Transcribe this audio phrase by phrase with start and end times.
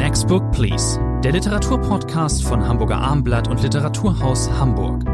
[0.00, 5.04] Next Book Please, der Literaturpodcast von Hamburger Armblatt und Literaturhaus Hamburg.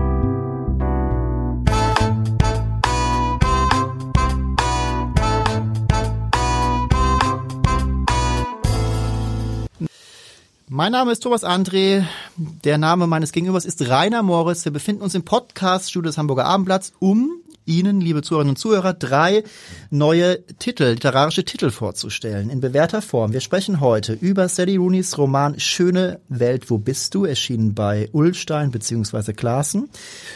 [10.68, 12.04] Mein Name ist Thomas André.
[12.36, 14.64] Der Name meines Gegenübers ist Rainer Moritz.
[14.64, 19.42] Wir befinden uns im Podcast-Studio des Hamburger Abendblatts, um Ihnen, liebe Zuhörerinnen und Zuhörer, drei
[19.90, 23.32] neue Titel, literarische Titel vorzustellen, in bewährter Form.
[23.32, 28.70] Wir sprechen heute über Sally Rooneys Roman Schöne Welt, wo bist du, erschienen bei Ullstein
[28.70, 29.32] bzw.
[29.32, 29.90] Klaassen,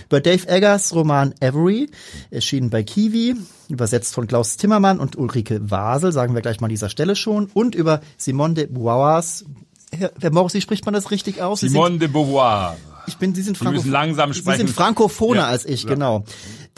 [0.07, 1.89] über Dave Eggers Roman Avery,
[2.31, 3.37] erschienen bei Kiwi,
[3.69, 7.47] übersetzt von Klaus Timmermann und Ulrike Wasel, sagen wir gleich mal an dieser Stelle schon,
[7.55, 9.45] und über Simone de Beauvoirs
[9.93, 11.61] Herr, Herr Morris, wie spricht man das richtig aus?
[11.61, 12.77] Simone de Beauvoir.
[13.07, 14.61] Ich bin, Sie sind, Franco langsam sprechen.
[14.61, 15.47] Sie sind Frankophoner ja.
[15.49, 16.25] als ich, genau.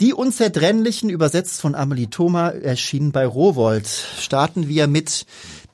[0.01, 3.87] Die Unzertrennlichen, übersetzt von Amelie Thoma, erschienen bei Rowold.
[3.87, 5.25] Starten wir mit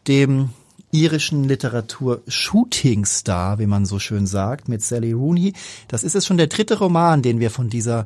[0.07, 0.49] dem
[0.91, 5.53] irischen Literatur-Shooting-Star, wie man so schön sagt, mit Sally Rooney.
[5.87, 8.05] Das ist jetzt schon der dritte Roman, den wir von dieser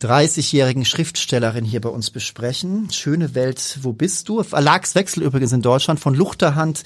[0.00, 2.90] 30-jährigen Schriftstellerin hier bei uns besprechen.
[2.90, 4.42] Schöne Welt, wo bist du?
[4.42, 6.82] Verlagswechsel übrigens in Deutschland von Luchterhand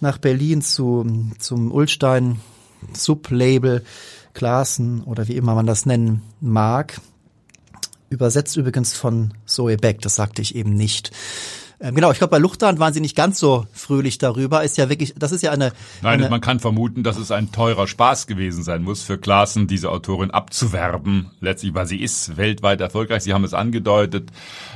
[0.00, 1.06] nach Berlin zu,
[1.38, 2.40] zum Ulstein
[2.92, 3.84] Sublabel
[4.34, 7.00] Klassen oder wie immer man das nennen mag.
[8.10, 11.12] Übersetzt übrigens von Zoe Beck, das sagte ich eben nicht.
[11.82, 14.62] Ähm, genau, ich glaube, bei Luchterhand waren sie nicht ganz so fröhlich darüber.
[14.62, 15.72] Ist ja wirklich, das ist ja eine.
[16.02, 19.66] Nein, eine man kann vermuten, dass es ein teurer Spaß gewesen sein muss für Klaassen,
[19.66, 21.30] diese Autorin abzuwerben.
[21.40, 23.22] Letztlich, weil sie ist weltweit erfolgreich.
[23.22, 24.30] Sie haben es angedeutet.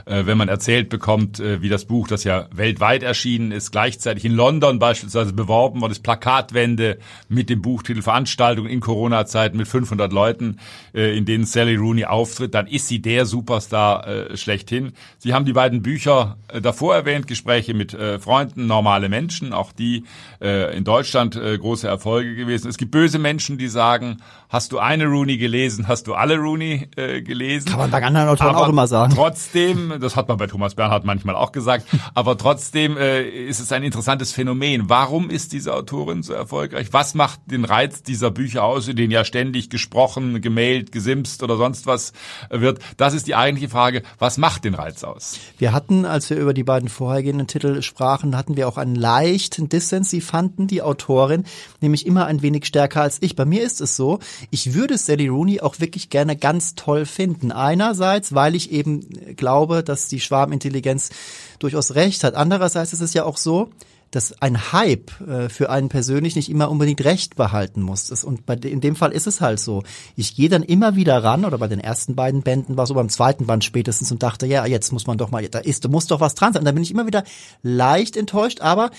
[0.07, 4.25] Äh, wenn man erzählt bekommt, äh, wie das Buch, das ja weltweit erschienen ist, gleichzeitig
[4.25, 10.11] in London beispielsweise beworben worden ist, Plakatwände mit dem Buchtitel Veranstaltungen in Corona-Zeiten mit 500
[10.11, 10.59] Leuten,
[10.95, 14.93] äh, in denen Sally Rooney auftritt, dann ist sie der Superstar schlechthin.
[15.19, 20.05] Sie haben die beiden Bücher davor erwähnt, Gespräche mit äh, Freunden, normale Menschen, auch die
[20.41, 22.69] äh, in Deutschland äh, große Erfolge gewesen.
[22.69, 24.19] Es gibt böse Menschen, die sagen,
[24.55, 27.67] hast du eine Rooney gelesen, hast du alle Rooney äh, gelesen.
[27.67, 29.13] Kann man bei anderen Autoren auch immer sagen.
[29.15, 33.73] Trotzdem, das hat man bei Thomas Bernhard manchmal auch gesagt, aber trotzdem äh, ist es
[33.73, 34.89] ein interessantes Phänomen.
[34.89, 36.93] Warum ist diese Autorin so erfolgreich?
[36.93, 41.57] Was macht den Reiz dieser Bücher aus, in denen ja ständig gesprochen, gemailt, gesimst oder
[41.57, 42.13] sonst was
[42.51, 42.79] wird?
[42.97, 44.03] Das ist die eigentliche Frage.
[44.19, 45.39] Was macht den Reiz aus?
[45.59, 48.95] Wir hatten, als wir über die beiden beiden vorhergehenden Titel sprachen, hatten wir auch einen
[48.95, 50.11] leichten Dissens.
[50.11, 51.45] Sie fanden die Autorin
[51.81, 53.37] nämlich immer ein wenig stärker als ich.
[53.37, 54.19] Bei mir ist es so,
[54.51, 57.53] ich würde Sally Rooney auch wirklich gerne ganz toll finden.
[57.53, 61.11] Einerseits, weil ich eben glaube, dass die Schwarmintelligenz
[61.59, 62.35] durchaus recht hat.
[62.35, 63.71] Andererseits ist es ja auch so,
[64.15, 68.07] dass ein Hype äh, für einen persönlich nicht immer unbedingt Recht behalten muss.
[68.07, 69.83] Das, und bei, in dem Fall ist es halt so.
[70.15, 73.09] Ich gehe dann immer wieder ran, oder bei den ersten beiden Bänden war so beim
[73.09, 76.07] zweiten Band spätestens und dachte, ja, jetzt muss man doch mal, da ist, da muss
[76.07, 76.61] doch was dran sein.
[76.61, 77.25] Und da bin ich immer wieder
[77.63, 78.91] leicht enttäuscht, aber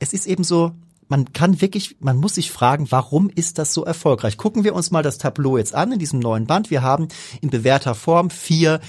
[0.00, 0.72] es ist eben so,
[1.08, 4.36] man kann wirklich, man muss sich fragen, warum ist das so erfolgreich?
[4.36, 6.70] Gucken wir uns mal das Tableau jetzt an in diesem neuen Band.
[6.70, 7.08] Wir haben
[7.40, 8.80] in bewährter Form vier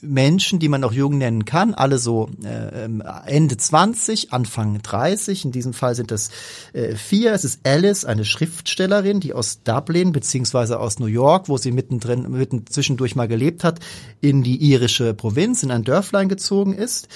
[0.00, 5.44] Menschen, die man auch jung nennen kann, alle so äh, ähm, Ende 20, Anfang 30.
[5.44, 6.30] In diesem Fall sind es
[6.72, 7.32] äh, vier.
[7.32, 12.30] Es ist Alice, eine Schriftstellerin, die aus Dublin beziehungsweise aus New York, wo sie mittendrin,
[12.30, 13.80] mitten zwischendurch mal gelebt hat,
[14.20, 17.08] in die irische Provinz, in ein Dörflein gezogen ist.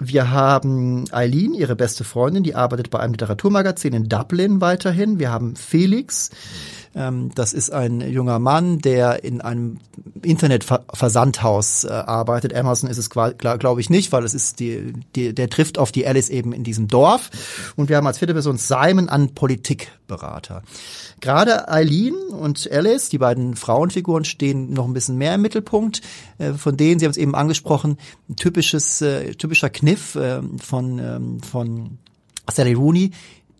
[0.00, 5.18] Wir haben Eileen, ihre beste Freundin, die arbeitet bei einem Literaturmagazin in Dublin weiterhin.
[5.18, 6.30] Wir haben Felix.
[6.30, 9.78] Ähm, das ist ein junger Mann, der in einem
[10.22, 12.54] Internetversandhaus äh, arbeitet.
[12.54, 16.06] Amazon ist es, glaube ich, nicht, weil es ist die, die, der trifft auf die
[16.06, 17.30] Alice eben in diesem Dorf.
[17.74, 20.62] Und wir haben als vierte Person Simon an Politikberater.
[21.20, 26.00] Gerade Eileen und Alice, die beiden Frauenfiguren, stehen noch ein bisschen mehr im Mittelpunkt,
[26.38, 27.98] äh, von denen, Sie haben es eben angesprochen,
[28.36, 30.16] typisches, äh, typischer Kniff
[30.60, 31.98] von, ähm, von
[32.50, 33.10] Sally Rooney,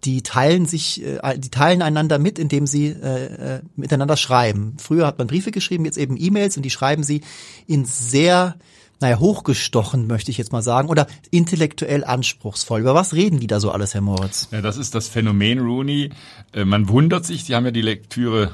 [0.04, 4.76] die teilen sich, äh, die teilen einander mit, indem sie äh, äh, miteinander schreiben.
[4.78, 7.22] Früher hat man Briefe geschrieben, jetzt eben E-Mails und die schreiben sie
[7.66, 8.56] in sehr
[9.00, 12.80] naja, hochgestochen, möchte ich jetzt mal sagen, oder intellektuell anspruchsvoll.
[12.80, 14.48] Über was reden die da so alles, Herr Moritz?
[14.50, 16.10] Ja, das ist das Phänomen Rooney.
[16.52, 18.52] Äh, man wundert sich, Sie haben ja die Lektüre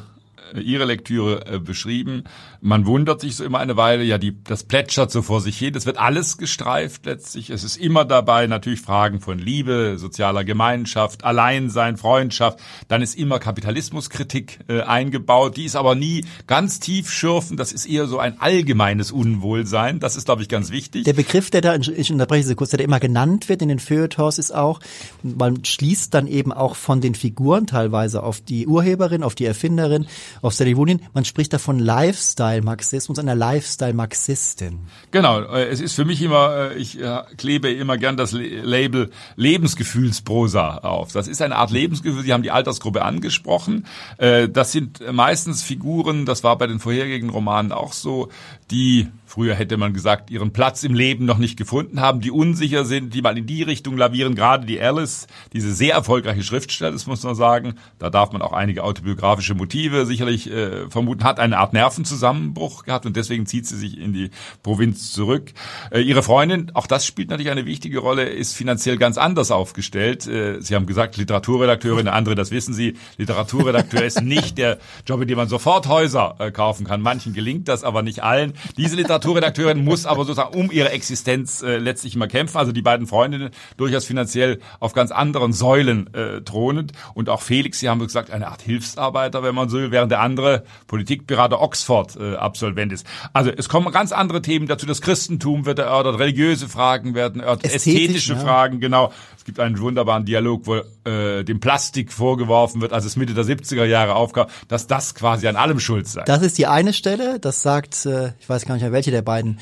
[0.59, 2.25] Ihre Lektüre äh, beschrieben.
[2.61, 5.75] Man wundert sich so immer eine Weile, ja, die, das plätschert so vor sich hin.
[5.75, 7.51] Es wird alles gestreift letztlich.
[7.51, 12.61] Es ist immer dabei natürlich Fragen von Liebe, sozialer Gemeinschaft, Alleinsein, Freundschaft.
[12.89, 15.57] Dann ist immer Kapitalismuskritik äh, eingebaut.
[15.57, 17.57] Die ist aber nie ganz tief schürfen.
[17.57, 20.01] Das ist eher so ein allgemeines Unwohlsein.
[20.01, 21.05] Das ist, glaube ich, ganz wichtig.
[21.05, 24.39] Der Begriff, der da, ich unterbreche Sie kurz, der immer genannt wird in den Feuilletons
[24.39, 24.81] ist auch,
[25.23, 30.07] man schließt dann eben auch von den Figuren teilweise auf die Urheberin, auf die Erfinderin
[30.43, 30.99] auf Sally Rooney.
[31.13, 34.81] Man spricht davon Lifestyle-Marxismus, einer Lifestyle-Marxistin.
[35.11, 39.11] Genau, äh, es ist für mich immer, äh, ich äh, klebe immer gern das Label
[39.37, 41.13] Lebensgefühlsprosa auf.
[41.13, 42.23] Das ist eine Art Lebensgefühl.
[42.23, 43.87] Sie haben die Altersgruppe angesprochen.
[44.19, 48.29] Das sind meistens Figuren, das war bei den vorherigen Romanen auch so,
[48.71, 52.85] die früher hätte man gesagt, ihren Platz im Leben noch nicht gefunden haben, die unsicher
[52.85, 54.35] sind, die mal in die Richtung lavieren.
[54.35, 58.53] Gerade die Alice, diese sehr erfolgreiche Schriftstellerin, das muss man sagen, da darf man auch
[58.53, 63.77] einige autobiografische Motive sicherlich äh, vermuten, hat eine Art Nervenzusammenbruch gehabt und deswegen zieht sie
[63.77, 64.31] sich in die
[64.65, 65.53] Provinz zurück.
[65.93, 70.27] Äh, ihre Freundin, auch das spielt natürlich eine wichtige Rolle, ist finanziell ganz anders aufgestellt.
[70.27, 75.23] Äh, sie haben gesagt, Literaturredakteurin, eine andere, das wissen Sie, Literaturredakteur ist nicht der Job,
[75.23, 77.01] in dem man sofort Häuser äh, kaufen kann.
[77.01, 78.55] Manchen gelingt das, aber nicht allen.
[78.77, 82.59] Diese Literaturredakteurin muss aber sozusagen um ihre Existenz äh, letztlich immer kämpfen.
[82.59, 86.93] Also die beiden Freundinnen durchaus finanziell auf ganz anderen Säulen äh, thronend.
[87.15, 90.21] Und auch Felix, Sie haben gesagt, eine Art Hilfsarbeiter, wenn man so will, während der
[90.21, 93.07] andere Politikberater Oxford äh, Absolvent ist.
[93.33, 94.87] Also es kommen ganz andere Themen dazu.
[94.87, 98.39] Das Christentum wird erörtert, religiöse Fragen werden erörtert, Ästhetisch, ästhetische ja.
[98.41, 99.13] Fragen, genau.
[99.41, 100.77] Es gibt einen wunderbaren Dialog, wo
[101.09, 105.49] äh, dem Plastik vorgeworfen wird, als es Mitte der 70er Jahre aufkam, dass das quasi
[105.49, 106.25] an allem schuld sei.
[106.25, 109.23] Das ist die eine Stelle, das sagt, äh, ich weiß gar nicht mehr, welche der
[109.23, 109.59] beiden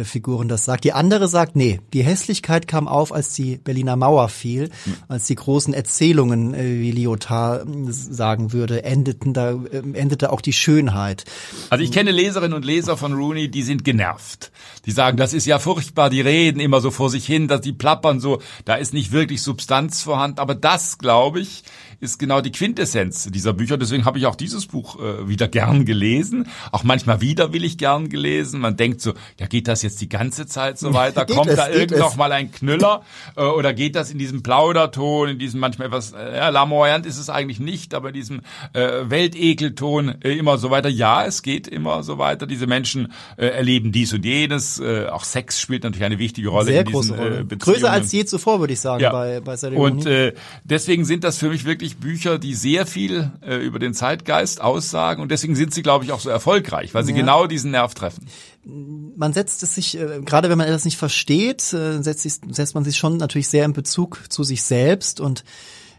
[0.00, 0.84] äh, Figuren das sagt.
[0.84, 4.94] Die andere sagt, nee, die Hässlichkeit kam auf, als die Berliner Mauer fiel, hm.
[5.08, 10.40] als die großen Erzählungen, äh, wie Lyotard äh, sagen würde, endeten, da äh, endete auch
[10.40, 11.24] die Schönheit.
[11.70, 14.52] Also ich kenne Leserinnen und Leser von Rooney, die sind genervt.
[14.86, 17.72] Die sagen, das ist ja furchtbar, die reden immer so vor sich hin, dass die
[17.72, 20.38] plappern so, da ist nicht wirklich Substanz vorhanden.
[20.38, 21.64] Aber das, glaube ich,
[22.00, 23.78] ist genau die Quintessenz dieser Bücher.
[23.78, 26.48] Deswegen habe ich auch dieses Buch äh, wieder gern gelesen.
[26.70, 28.60] Auch manchmal widerwillig gern gelesen.
[28.60, 31.26] Man denkt so, ja, geht das jetzt die ganze Zeit so weiter?
[31.26, 33.02] Kommt es, da irgend noch mal ein Knüller?
[33.36, 37.18] Äh, oder geht das in diesem Plauderton, in diesem manchmal etwas, äh, ja, lamoyant ist
[37.18, 38.40] es eigentlich nicht, aber in diesem
[38.72, 40.88] äh, Weltekelton äh, immer so weiter?
[40.88, 42.46] Ja, es geht immer so weiter.
[42.46, 44.80] Diese Menschen äh, erleben dies und jenes.
[44.80, 47.40] Äh, auch Sex spielt natürlich eine wichtige Rolle Sehr in diesen große Rolle.
[47.40, 47.80] Äh, Beziehungen.
[47.80, 49.12] Größer als je zuvor, würde ich sagen, ja.
[49.12, 49.92] bei, bei Ceremonie.
[49.92, 50.32] Und äh,
[50.64, 54.60] deswegen sind das für mich wirklich wirklich Bücher, die sehr viel äh, über den Zeitgeist
[54.60, 57.18] aussagen und deswegen sind sie, glaube ich, auch so erfolgreich, weil sie ja.
[57.18, 58.26] genau diesen Nerv treffen.
[58.64, 62.74] Man setzt es sich, äh, gerade wenn man etwas nicht versteht, äh, setzt, sich, setzt
[62.74, 65.20] man sich schon natürlich sehr in Bezug zu sich selbst.
[65.20, 65.44] Und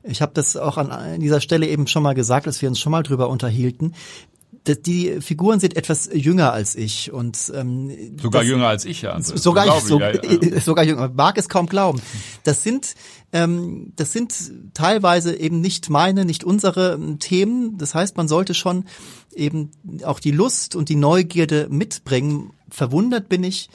[0.04, 2.92] ich habe das auch an dieser Stelle eben schon mal gesagt, als wir uns schon
[2.92, 3.94] mal drüber unterhielten
[4.68, 7.92] die Figuren sind etwas jünger als ich und ähm,
[8.22, 9.20] sogar das, jünger als ich ja.
[9.22, 10.60] Sogar ich, so, ja, ja.
[10.60, 11.12] sogar jünger.
[11.16, 12.02] Mag es kaum glauben.
[12.44, 12.96] Das sind
[13.36, 14.34] ähm, das sind
[14.74, 17.78] teilweise eben nicht meine, nicht unsere ähm, Themen.
[17.78, 18.86] Das heißt, man sollte schon
[19.36, 19.72] eben
[20.04, 22.54] auch die Lust und die Neugierde mitbringen.
[22.70, 23.70] Verwundert bin ich,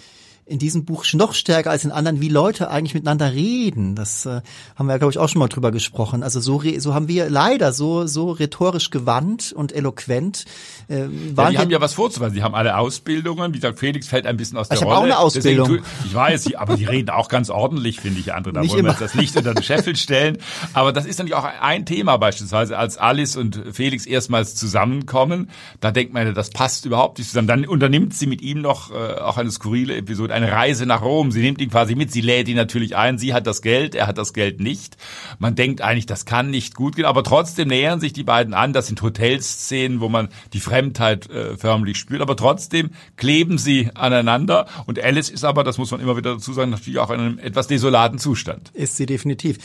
[0.51, 3.95] in diesem Buch noch stärker als in anderen, wie Leute eigentlich miteinander reden.
[3.95, 4.41] Das äh,
[4.75, 6.25] haben wir, glaube ich, auch schon mal drüber gesprochen.
[6.25, 10.45] Also so, so haben wir leider so, so rhetorisch gewandt und eloquent.
[10.89, 11.03] Äh,
[11.37, 12.35] ja, die haben ja was vorzuweisen.
[12.35, 13.55] Sie haben alle Ausbildungen.
[13.55, 14.91] Wie gesagt, Felix fällt ein bisschen aus der ich Rolle.
[14.91, 15.69] Ich habe auch eine Ausbildung.
[15.69, 18.53] Deswegen, ich weiß, aber die reden auch ganz ordentlich, finde ich, andere.
[18.53, 20.39] Da nicht wollen wir das Licht unter den Scheffel stellen.
[20.75, 25.49] Aber das ist natürlich auch ein Thema beispielsweise, als Alice und Felix erstmals zusammenkommen.
[25.79, 27.47] Da denkt man, das passt überhaupt nicht zusammen.
[27.47, 31.31] Dann unternimmt sie mit ihm noch äh, auch eine skurrile Episode eine Reise nach Rom.
[31.31, 33.19] Sie nimmt ihn quasi mit, sie lädt ihn natürlich ein.
[33.19, 34.97] Sie hat das Geld, er hat das Geld nicht.
[35.39, 38.73] Man denkt eigentlich, das kann nicht gut gehen, aber trotzdem nähern sich die beiden an.
[38.73, 44.67] Das sind Hotelszenen, wo man die Fremdheit äh, förmlich spürt, aber trotzdem kleben sie aneinander.
[44.87, 47.39] Und Alice ist aber, das muss man immer wieder dazu sagen, natürlich auch in einem
[47.39, 48.71] etwas desolaten Zustand.
[48.75, 49.59] Ist sie definitiv.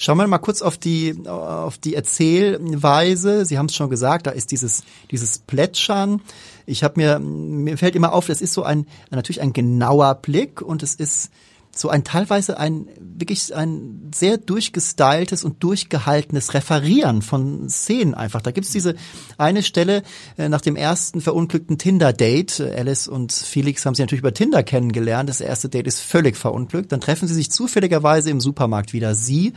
[0.00, 3.44] Schauen wir mal kurz auf die, auf die Erzählweise.
[3.44, 6.20] Sie haben es schon gesagt, da ist dieses, dieses Plätschern.
[6.68, 10.60] Ich habe mir, mir fällt immer auf, das ist so ein, natürlich ein genauer Blick
[10.60, 11.30] und es ist
[11.74, 18.42] so ein teilweise ein wirklich ein sehr durchgestyltes und durchgehaltenes Referieren von Szenen einfach.
[18.42, 18.96] Da gibt's diese
[19.36, 20.02] eine Stelle
[20.36, 22.60] äh, nach dem ersten verunglückten Tinder-Date.
[22.60, 25.28] Alice und Felix haben sich natürlich über Tinder kennengelernt.
[25.28, 26.92] Das erste Date ist völlig verunglückt.
[26.92, 29.14] Dann treffen sie sich zufälligerweise im Supermarkt wieder.
[29.14, 29.52] Sie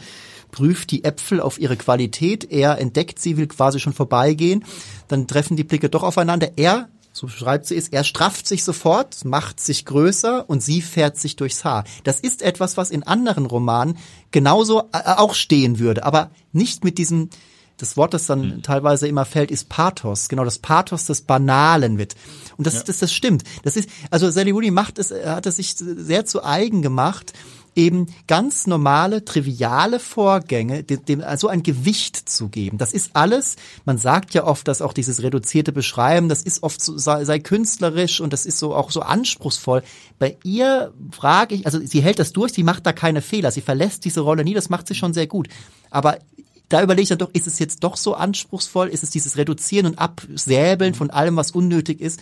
[0.51, 2.51] prüft die Äpfel auf ihre Qualität.
[2.51, 4.63] Er entdeckt sie, will quasi schon vorbeigehen.
[5.07, 6.51] Dann treffen die Blicke doch aufeinander.
[6.57, 11.17] Er so schreibt sie es, er strafft sich sofort, macht sich größer und sie fährt
[11.17, 11.83] sich durchs Haar.
[12.03, 13.97] Das ist etwas, was in anderen Romanen
[14.31, 17.29] genauso äh, auch stehen würde, aber nicht mit diesem,
[17.77, 18.63] das Wort, das dann mhm.
[18.63, 20.29] teilweise immer fällt, ist Pathos.
[20.29, 22.15] Genau, das Pathos des Banalen wird.
[22.57, 22.83] Und das, ja.
[22.85, 23.43] das, das stimmt.
[23.63, 27.33] Das ist, also Sally Rooney macht es, hat es sich sehr zu eigen gemacht,
[27.75, 32.77] eben ganz normale, triviale Vorgänge, dem, dem also ein Gewicht zu geben.
[32.77, 36.81] Das ist alles, man sagt ja oft, dass auch dieses reduzierte Beschreiben, das ist oft
[36.81, 39.83] so, sei, sei künstlerisch und das ist so auch so anspruchsvoll.
[40.19, 43.61] Bei ihr frage ich, also sie hält das durch, sie macht da keine Fehler, sie
[43.61, 45.47] verlässt diese Rolle nie, das macht sie schon sehr gut.
[45.89, 46.17] Aber
[46.71, 48.87] da überlege ich dann doch, ist es jetzt doch so anspruchsvoll?
[48.87, 52.21] Ist es dieses Reduzieren und Absäbeln von allem, was unnötig ist?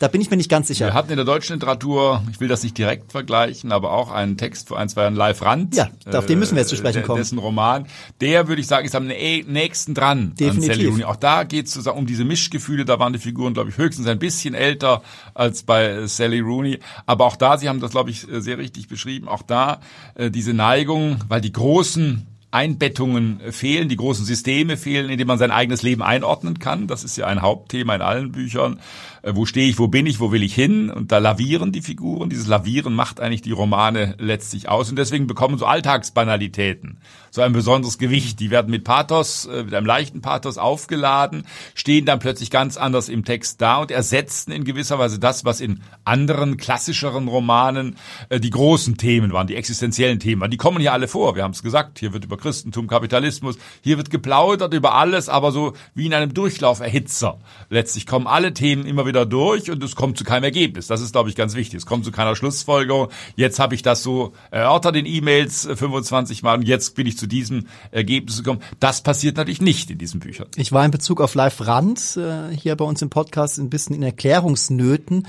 [0.00, 0.86] Da bin ich mir nicht ganz sicher.
[0.86, 4.36] Wir hatten in der deutschen Literatur, ich will das nicht direkt vergleichen, aber auch einen
[4.36, 5.74] Text vor ein, zwei Jahren, Live Rand.
[5.74, 7.18] Ja, auf den müssen wir jetzt zu sprechen kommen.
[7.18, 7.86] Dessen Roman,
[8.20, 10.70] der würde ich sagen, ist am nächsten dran Definitiv.
[10.70, 11.04] an Sally Rooney.
[11.04, 14.20] Auch da geht es um diese Mischgefühle, da waren die Figuren, glaube ich, höchstens ein
[14.20, 15.02] bisschen älter
[15.34, 16.78] als bei Sally Rooney.
[17.06, 19.80] Aber auch da, Sie haben das, glaube ich, sehr richtig beschrieben, auch da
[20.14, 25.38] äh, diese Neigung, weil die großen Einbettungen fehlen, die großen Systeme fehlen, in denen man
[25.38, 26.86] sein eigenes Leben einordnen kann.
[26.86, 28.80] Das ist ja ein Hauptthema in allen Büchern.
[29.28, 30.90] Äh, wo stehe ich, wo bin ich, wo will ich hin?
[30.90, 32.30] Und da lavieren die Figuren.
[32.30, 34.88] Dieses Lavieren macht eigentlich die Romane letztlich aus.
[34.90, 36.98] Und deswegen bekommen so Alltagsbanalitäten
[37.30, 38.40] so ein besonderes Gewicht.
[38.40, 41.44] Die werden mit Pathos, äh, mit einem leichten Pathos aufgeladen,
[41.74, 45.60] stehen dann plötzlich ganz anders im Text da und ersetzen in gewisser Weise das, was
[45.60, 47.96] in anderen klassischeren Romanen
[48.28, 50.50] äh, die großen Themen waren, die existenziellen Themen waren.
[50.50, 51.36] Die kommen hier alle vor.
[51.36, 51.98] Wir haben es gesagt.
[51.98, 56.34] Hier wird über Christentum, Kapitalismus, hier wird geplaudert über alles, aber so wie in einem
[56.34, 57.38] Durchlauferhitzer.
[57.70, 60.86] Letztlich kommen alle Themen immer wieder durch und es kommt zu keinem Ergebnis.
[60.86, 61.78] Das ist, glaube ich, ganz wichtig.
[61.78, 63.08] Es kommt zu keiner Schlussfolgerung.
[63.36, 67.18] Jetzt habe ich das so erörtert in E-Mails 25 äh, Mal und jetzt bin ich
[67.18, 68.60] zu diesem Ergebnis gekommen.
[68.80, 70.48] Das passiert natürlich nicht in diesen Büchern.
[70.56, 73.94] Ich war in Bezug auf Live Rand äh, hier bei uns im Podcast ein bisschen
[73.94, 75.26] in Erklärungsnöten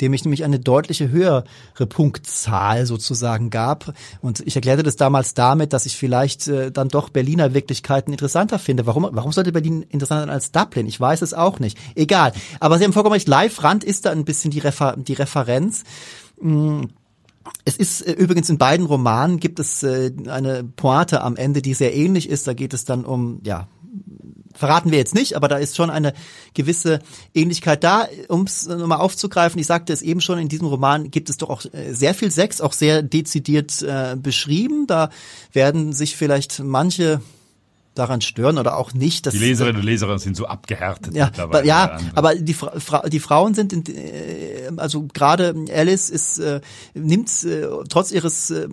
[0.00, 1.44] dem ich nämlich eine deutliche höhere
[1.88, 3.94] Punktzahl sozusagen gab.
[4.20, 8.58] Und ich erklärte das damals damit, dass ich vielleicht äh, dann doch Berliner Wirklichkeiten interessanter
[8.58, 8.86] finde.
[8.86, 10.86] Warum, warum sollte Berlin interessanter sein als Dublin?
[10.86, 11.78] Ich weiß es auch nicht.
[11.94, 12.32] Egal.
[12.60, 15.84] Aber Sie haben vollkommen recht, Live-Rand ist da ein bisschen die, Refer die Referenz.
[16.40, 16.88] Hm.
[17.64, 21.74] Es ist äh, übrigens in beiden Romanen gibt es äh, eine Pointe am Ende, die
[21.74, 22.46] sehr ähnlich ist.
[22.46, 23.66] Da geht es dann um ja
[24.54, 26.12] verraten wir jetzt nicht, aber da ist schon eine
[26.54, 27.00] gewisse
[27.34, 28.08] Ähnlichkeit da.
[28.28, 31.50] Um es nochmal aufzugreifen, ich sagte es eben schon, in diesem Roman gibt es doch
[31.50, 34.86] auch äh, sehr viel Sex, auch sehr dezidiert äh, beschrieben.
[34.86, 35.10] Da
[35.52, 37.20] werden sich vielleicht manche
[37.94, 39.30] daran stören oder auch nicht.
[39.32, 41.14] die Leserinnen und Leser sind so abgehärtet.
[41.14, 41.30] Ja,
[41.64, 46.60] ja aber die, Fra die Frauen sind, in, äh, also gerade Alice ist äh,
[46.94, 48.68] nimmt äh, trotz ihres äh,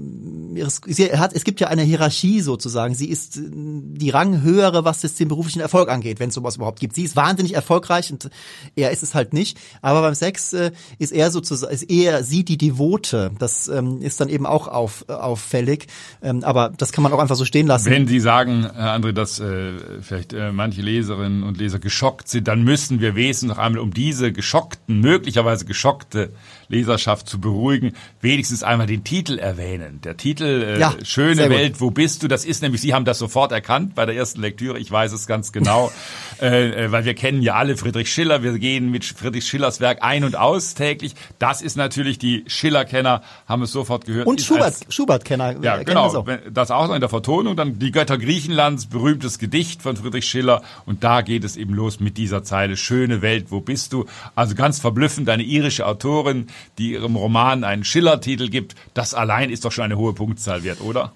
[0.53, 2.93] ihres sie hat es gibt ja eine Hierarchie sozusagen.
[2.93, 6.79] Sie ist äh, die Ranghöhere, was das den beruflichen Erfolg angeht, wenn es sowas überhaupt
[6.79, 6.95] gibt.
[6.95, 8.29] Sie ist wahnsinnig erfolgreich und
[8.75, 9.57] er ist es halt nicht.
[9.81, 13.31] Aber beim Sex äh, ist er sozusagen ist eher sie die Devote.
[13.39, 15.88] Das ähm, ist dann eben auch auf, auffällig.
[16.21, 17.89] Ähm, aber das kann man auch einfach so stehen lassen.
[17.89, 22.47] Wenn Sie sagen, Herr André, dass äh, vielleicht äh, manche Leserinnen und Leser geschockt sind,
[22.47, 26.31] dann müssen wir wesentlich noch einmal um diese geschockten, möglicherweise geschockte
[26.69, 30.01] Leserschaft zu beruhigen, wenigstens einmal den Titel erwähnen.
[30.03, 32.27] Der Titel äh, ja, Schöne Welt, wo bist du?
[32.27, 35.27] Das ist nämlich, Sie haben das sofort erkannt bei der ersten Lektüre, ich weiß es
[35.27, 35.91] ganz genau,
[36.41, 40.00] äh, äh, weil wir kennen ja alle Friedrich Schiller, wir gehen mit Friedrich Schillers Werk
[40.01, 41.15] ein und aus täglich.
[41.39, 44.27] Das ist natürlich, die Schiller-Kenner haben es sofort gehört.
[44.27, 45.53] Und Schubert-Kenner.
[45.53, 46.05] Schubert ja, genau.
[46.05, 46.27] Das auch.
[46.51, 47.55] das auch in der Vertonung.
[47.55, 50.62] Dann die Götter Griechenlands, berühmtes Gedicht von Friedrich Schiller.
[50.86, 54.05] Und da geht es eben los mit dieser Zeile, schöne Welt, wo bist du?
[54.36, 56.47] Also ganz verblüffend, eine irische Autorin,
[56.77, 60.81] die ihrem Roman einen Schiller-Titel gibt, das allein ist doch schon eine hohe Punktzahl wert,
[60.81, 61.13] oder?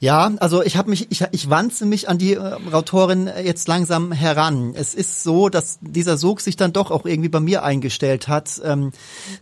[0.00, 4.12] Ja, also ich habe mich, ich, ich wanze mich an die äh, Autorin jetzt langsam
[4.12, 4.72] heran.
[4.74, 8.62] Es ist so, dass dieser Sog sich dann doch auch irgendwie bei mir eingestellt hat.
[8.64, 8.92] Ähm,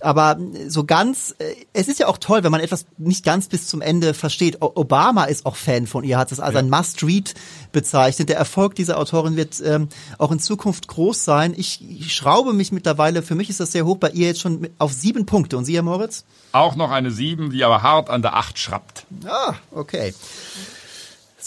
[0.01, 0.37] aber
[0.67, 3.81] so ganz, äh, es ist ja auch toll, wenn man etwas nicht ganz bis zum
[3.81, 4.61] Ende versteht.
[4.61, 6.59] O Obama ist auch Fan von ihr, hat es als ja.
[6.59, 7.35] ein Must-Read
[7.71, 8.29] bezeichnet.
[8.29, 9.89] Der Erfolg dieser Autorin wird ähm,
[10.19, 11.55] auch in Zukunft groß sein.
[11.57, 14.69] Ich, ich schraube mich mittlerweile, für mich ist das sehr hoch, bei ihr jetzt schon
[14.79, 15.57] auf sieben Punkte.
[15.57, 16.25] Und Sie, Herr Moritz?
[16.51, 19.07] Auch noch eine sieben, die aber hart an der acht schrappt.
[19.25, 20.15] Ah, okay.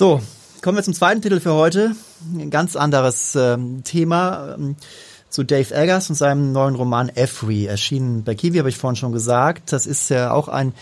[0.02, 0.20] So,
[0.64, 1.96] kommen wir zum zweiten Titel für heute.
[2.34, 4.56] Ein ganz anderes ähm, Thema.
[4.56, 4.76] Ähm,
[5.30, 9.12] zu Dave Eggers und seinem neuen Roman Every, erschienen bei Kiwi, habe ich vorhin schon
[9.12, 9.72] gesagt.
[9.72, 10.74] Das ist ja auch ein,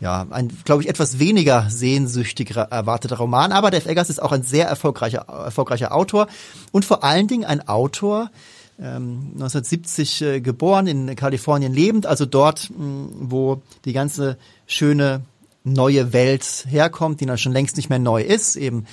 [0.00, 3.52] ja, ein, glaube ich, etwas weniger sehnsüchtig erwarteter Roman.
[3.52, 6.26] Aber Dave Eggers ist auch ein sehr erfolgreicher, erfolgreicher Autor
[6.72, 8.30] und vor allen Dingen ein Autor,
[8.78, 15.20] ähm, 1970 äh, geboren, in Kalifornien lebend, also dort, mh, wo die ganze schöne
[15.64, 18.84] neue Welt herkommt, die dann schon längst nicht mehr neu ist, eben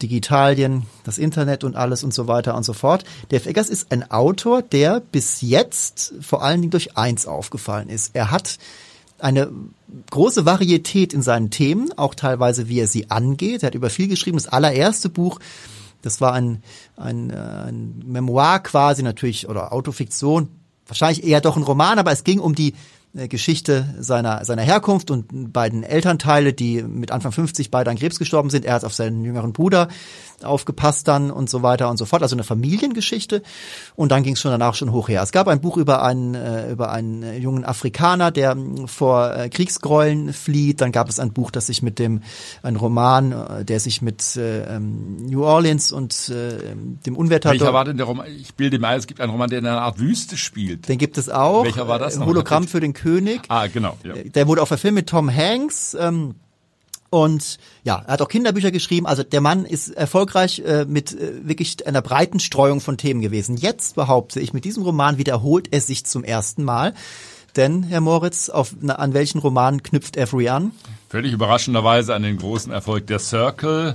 [0.00, 3.04] Digitalien, das Internet und alles und so weiter und so fort.
[3.30, 8.14] Dave Eggers ist ein Autor, der bis jetzt vor allen Dingen durch eins aufgefallen ist.
[8.14, 8.58] Er hat
[9.18, 9.50] eine
[10.10, 13.64] große Varietät in seinen Themen, auch teilweise wie er sie angeht.
[13.64, 14.36] Er hat über viel geschrieben.
[14.36, 15.40] Das allererste Buch,
[16.02, 16.62] das war ein,
[16.96, 20.48] ein, äh, ein Memoir quasi natürlich oder Autofiktion,
[20.86, 22.74] wahrscheinlich eher doch ein Roman, aber es ging um die
[23.14, 28.48] Geschichte seiner, seiner Herkunft und beiden Elternteile, die mit Anfang 50 beide an Krebs gestorben
[28.48, 28.64] sind.
[28.64, 29.88] Er hat auf seinen jüngeren Bruder
[30.44, 32.22] aufgepasst dann und so weiter und so fort.
[32.22, 33.42] Also eine Familiengeschichte.
[33.96, 35.22] Und dann ging es schon danach schon hoch her.
[35.22, 39.48] Es gab ein Buch über einen, äh, über einen jungen Afrikaner, der ähm, vor äh,
[39.48, 40.80] Kriegsgräueln flieht.
[40.80, 42.22] Dann gab es ein Buch, das sich mit dem,
[42.62, 46.74] ein Roman, äh, der sich mit äh, ähm, New Orleans und äh,
[47.06, 47.50] dem Unwetter.
[47.50, 48.26] Welcher war denn der Roman?
[48.26, 50.88] Ich bilde mir ein, es gibt einen Roman, der in einer Art Wüste spielt.
[50.88, 51.64] Den gibt es auch.
[51.64, 52.16] Welcher war das?
[52.16, 52.26] Noch?
[52.26, 53.42] Hologramm für den König.
[53.48, 53.96] Ah, genau.
[54.04, 54.14] Ja.
[54.14, 55.96] Der wurde auch verfilmt mit Tom Hanks.
[55.98, 56.34] Ähm,
[57.12, 59.06] und ja, er hat auch Kinderbücher geschrieben.
[59.06, 63.58] Also der Mann ist erfolgreich äh, mit äh, wirklich einer breiten Streuung von Themen gewesen.
[63.58, 66.94] Jetzt behaupte ich, mit diesem Roman wiederholt er sich zum ersten Mal.
[67.54, 70.70] Denn, Herr Moritz, auf, na, an welchen Roman knüpft Avery an?
[71.10, 73.94] Völlig überraschenderweise an den großen Erfolg der Circle,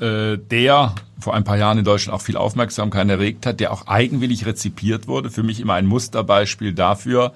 [0.00, 3.86] äh, der vor ein paar Jahren in Deutschland auch viel Aufmerksamkeit erregt hat, der auch
[3.86, 5.30] eigenwillig rezipiert wurde.
[5.30, 7.32] Für mich immer ein Musterbeispiel dafür,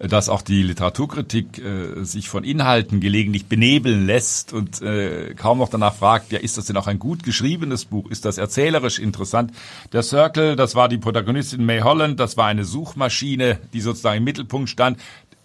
[0.00, 5.68] dass auch die Literaturkritik äh, sich von Inhalten gelegentlich benebeln lässt und äh, kaum noch
[5.68, 8.10] danach fragt, ja, ist das denn auch ein gut geschriebenes Buch?
[8.10, 9.52] Ist das erzählerisch interessant?
[9.92, 14.24] Der Circle, das war die Protagonistin May Holland, das war eine Suchmaschine, die sozusagen im
[14.24, 14.98] Mittelpunkt stand.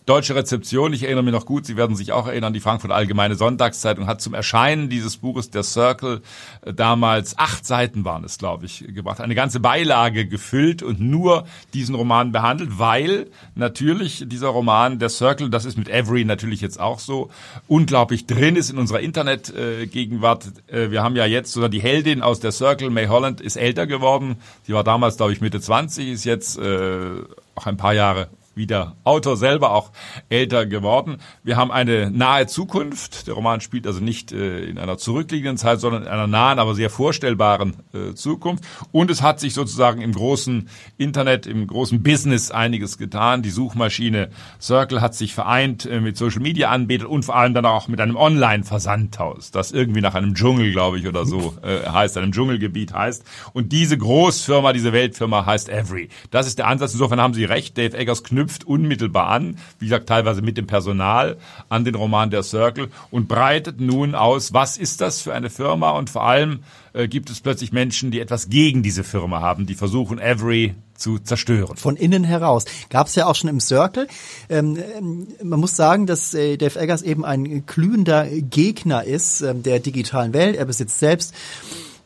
[0.05, 3.33] Deutsche Rezeption, ich erinnere mich noch gut, Sie werden sich auch erinnern, die Frankfurt Allgemeine
[3.33, 6.21] Sonntagszeitung hat zum Erscheinen dieses Buches Der Circle
[6.61, 9.19] äh, damals acht Seiten waren es, glaube ich, gebracht.
[9.19, 15.49] Eine ganze Beilage gefüllt und nur diesen Roman behandelt, weil natürlich dieser Roman Der Circle,
[15.49, 17.31] das ist mit Avery natürlich jetzt auch so,
[17.67, 20.45] unglaublich drin ist in unserer Internetgegenwart.
[20.67, 23.87] Äh, wir haben ja jetzt sogar die Heldin aus Der Circle, May Holland, ist älter
[23.87, 24.35] geworden.
[24.67, 27.23] Die war damals, glaube ich, Mitte 20, ist jetzt äh,
[27.55, 29.91] auch ein paar Jahre wie der Autor selber auch
[30.29, 31.17] älter geworden.
[31.43, 33.27] Wir haben eine nahe Zukunft.
[33.27, 36.73] Der Roman spielt also nicht äh, in einer zurückliegenden Zeit, sondern in einer nahen, aber
[36.73, 38.63] sehr vorstellbaren äh, Zukunft.
[38.91, 43.41] Und es hat sich sozusagen im großen Internet, im großen Business einiges getan.
[43.41, 44.29] Die Suchmaschine
[44.61, 47.99] Circle hat sich vereint äh, mit Social Media Anbietern und vor allem dann auch mit
[47.99, 52.93] einem Online-Versandhaus, das irgendwie nach einem Dschungel, glaube ich, oder so äh, heißt, einem Dschungelgebiet
[52.93, 53.25] heißt.
[53.53, 56.09] Und diese Großfirma, diese Weltfirma heißt Every.
[56.31, 56.93] Das ist der Ansatz.
[56.93, 57.77] Insofern haben Sie recht.
[57.77, 61.37] Dave Eggers knüpft knüpft unmittelbar an, wie gesagt, teilweise mit dem Personal
[61.67, 65.91] an den Roman Der Circle und breitet nun aus, was ist das für eine Firma
[65.91, 66.59] und vor allem
[66.93, 71.17] äh, gibt es plötzlich Menschen, die etwas gegen diese Firma haben, die versuchen, Every zu
[71.19, 71.75] zerstören.
[71.75, 72.65] Von innen heraus.
[72.89, 74.07] Gab es ja auch schon im Circle.
[74.47, 79.55] Ähm, ähm, man muss sagen, dass äh, Dave Eggers eben ein glühender Gegner ist äh,
[79.55, 80.55] der digitalen Welt.
[80.55, 81.33] Er besitzt selbst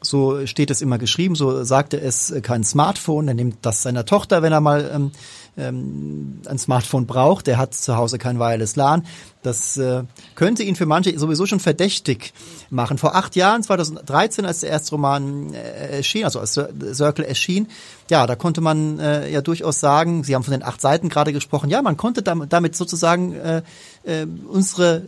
[0.01, 4.05] so steht es immer geschrieben, so sagte es äh, kein Smartphone, er nimmt das seiner
[4.05, 5.11] Tochter, wenn er mal ähm,
[5.57, 9.05] ähm, ein Smartphone braucht, der hat zu Hause kein Wireless LAN.
[9.41, 10.03] Das äh,
[10.35, 12.33] könnte ihn für manche sowieso schon verdächtig
[12.69, 12.97] machen.
[12.97, 16.59] Vor acht Jahren, 2013, als der erste Roman äh, erschien, also als
[16.93, 17.67] Circle erschien,
[18.09, 21.31] ja, da konnte man äh, ja durchaus sagen, Sie haben von den acht Seiten gerade
[21.31, 23.61] gesprochen, ja, man konnte damit sozusagen äh,
[24.03, 25.03] äh, unsere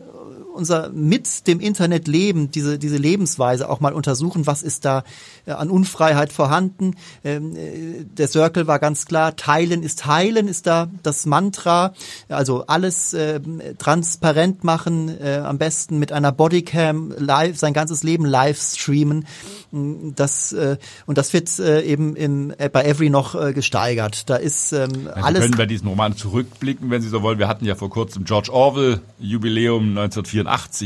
[0.54, 5.04] unser mit dem Internet leben, diese, diese Lebensweise auch mal untersuchen, was ist da
[5.46, 6.96] äh, an Unfreiheit vorhanden.
[7.24, 11.94] Ähm, äh, der Circle war ganz klar, teilen ist heilen, ist da das Mantra.
[12.30, 13.40] Also alles äh,
[13.78, 19.26] transparent machen, äh, am besten mit einer Bodycam live, sein ganzes Leben live streamen.
[19.72, 24.30] Das, äh, und das wird eben im, bei Every noch gesteigert.
[24.30, 25.42] Da ist ähm, also alles.
[25.42, 27.40] Wir können bei diesem Roman zurückblicken, wenn Sie so wollen.
[27.40, 30.41] Wir hatten ja vor kurzem George Orwell Jubiläum 1984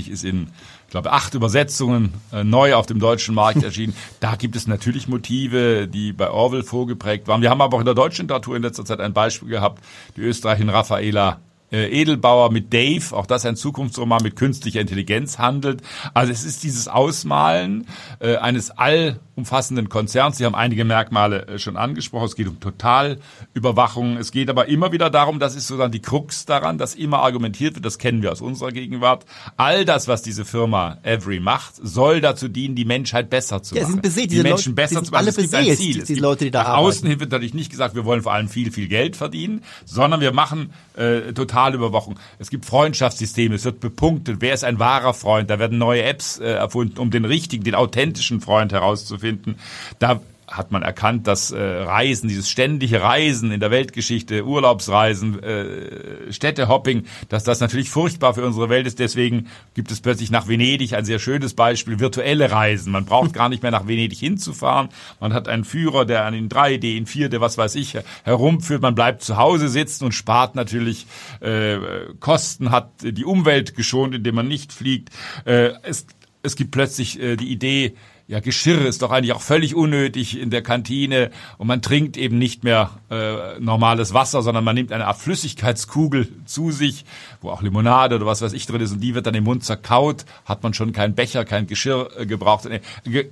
[0.09, 0.47] ist in
[0.85, 3.95] ich glaube, acht Übersetzungen äh, neu auf dem deutschen Markt erschienen.
[4.19, 7.41] Da gibt es natürlich Motive, die bei Orwell vorgeprägt waren.
[7.41, 9.83] Wir haben aber auch in der deutschen Literatur in letzter Zeit ein Beispiel gehabt,
[10.15, 11.39] die Österreichin Raffaela
[11.75, 15.81] äh, Edelbauer mit Dave, auch das ein Zukunftsroman mit künstlicher Intelligenz handelt.
[16.13, 17.87] Also es ist dieses Ausmalen
[18.19, 20.37] äh, eines allumfassenden Konzerns.
[20.37, 22.25] Sie haben einige Merkmale äh, schon angesprochen.
[22.25, 24.17] Es geht um Totalüberwachung.
[24.17, 27.75] Es geht aber immer wieder darum, das ist sozusagen die Krux daran, dass immer argumentiert
[27.75, 29.25] wird, das kennen wir aus unserer Gegenwart.
[29.57, 33.83] All das, was diese Firma Every macht, soll dazu dienen, die Menschheit besser zu machen.
[33.83, 35.19] Ja, sind beseelt, die Menschen Leute, besser zu machen.
[35.19, 36.03] Alle es gibt ein Ziel.
[36.03, 36.87] Die, Leute, die da nach arbeiten.
[36.87, 40.21] außen hin wird natürlich nicht gesagt, wir wollen vor allem viel, viel Geld verdienen, sondern
[40.21, 41.33] wir machen äh,
[41.65, 42.19] Totalüberwachung.
[42.39, 45.49] Es gibt Freundschaftssysteme, es wird bepunktet, wer ist ein wahrer Freund.
[45.49, 49.55] Da werden neue Apps äh, erfunden, um den richtigen, den authentischen Freund herauszufinden.
[49.99, 56.31] Da hat man erkannt, dass äh, Reisen, dieses ständige Reisen in der Weltgeschichte, Urlaubsreisen, äh,
[56.31, 58.99] Städtehopping, dass das natürlich furchtbar für unsere Welt ist.
[58.99, 62.91] Deswegen gibt es plötzlich nach Venedig ein sehr schönes Beispiel, virtuelle Reisen.
[62.91, 64.89] Man braucht gar nicht mehr nach Venedig hinzufahren.
[65.19, 68.81] Man hat einen Führer, der in 3D, in 4D, was weiß ich, herumführt.
[68.81, 71.07] Man bleibt zu Hause sitzen und spart natürlich
[71.39, 71.77] äh,
[72.19, 75.09] Kosten, hat die Umwelt geschont, indem man nicht fliegt.
[75.45, 76.05] Äh, es
[76.45, 77.95] es gibt plötzlich äh, die Idee,
[78.27, 82.39] ja, Geschirr ist doch eigentlich auch völlig unnötig in der Kantine und man trinkt eben
[82.39, 87.05] nicht mehr äh, normales Wasser, sondern man nimmt eine Art Flüssigkeitskugel zu sich,
[87.41, 89.63] wo auch Limonade oder was weiß ich drin ist und die wird dann im Mund
[89.63, 92.65] zerkaut, hat man schon keinen Becher, kein Geschirr äh, gebraucht.
[92.65, 92.81] Äh,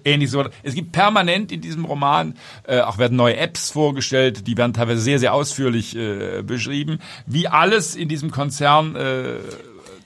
[0.06, 0.46] ähnlich so.
[0.62, 2.36] Es gibt permanent in diesem Roman,
[2.68, 7.48] äh, auch werden neue Apps vorgestellt, die werden teilweise sehr, sehr ausführlich äh, beschrieben, wie
[7.48, 9.38] alles in diesem Konzern äh,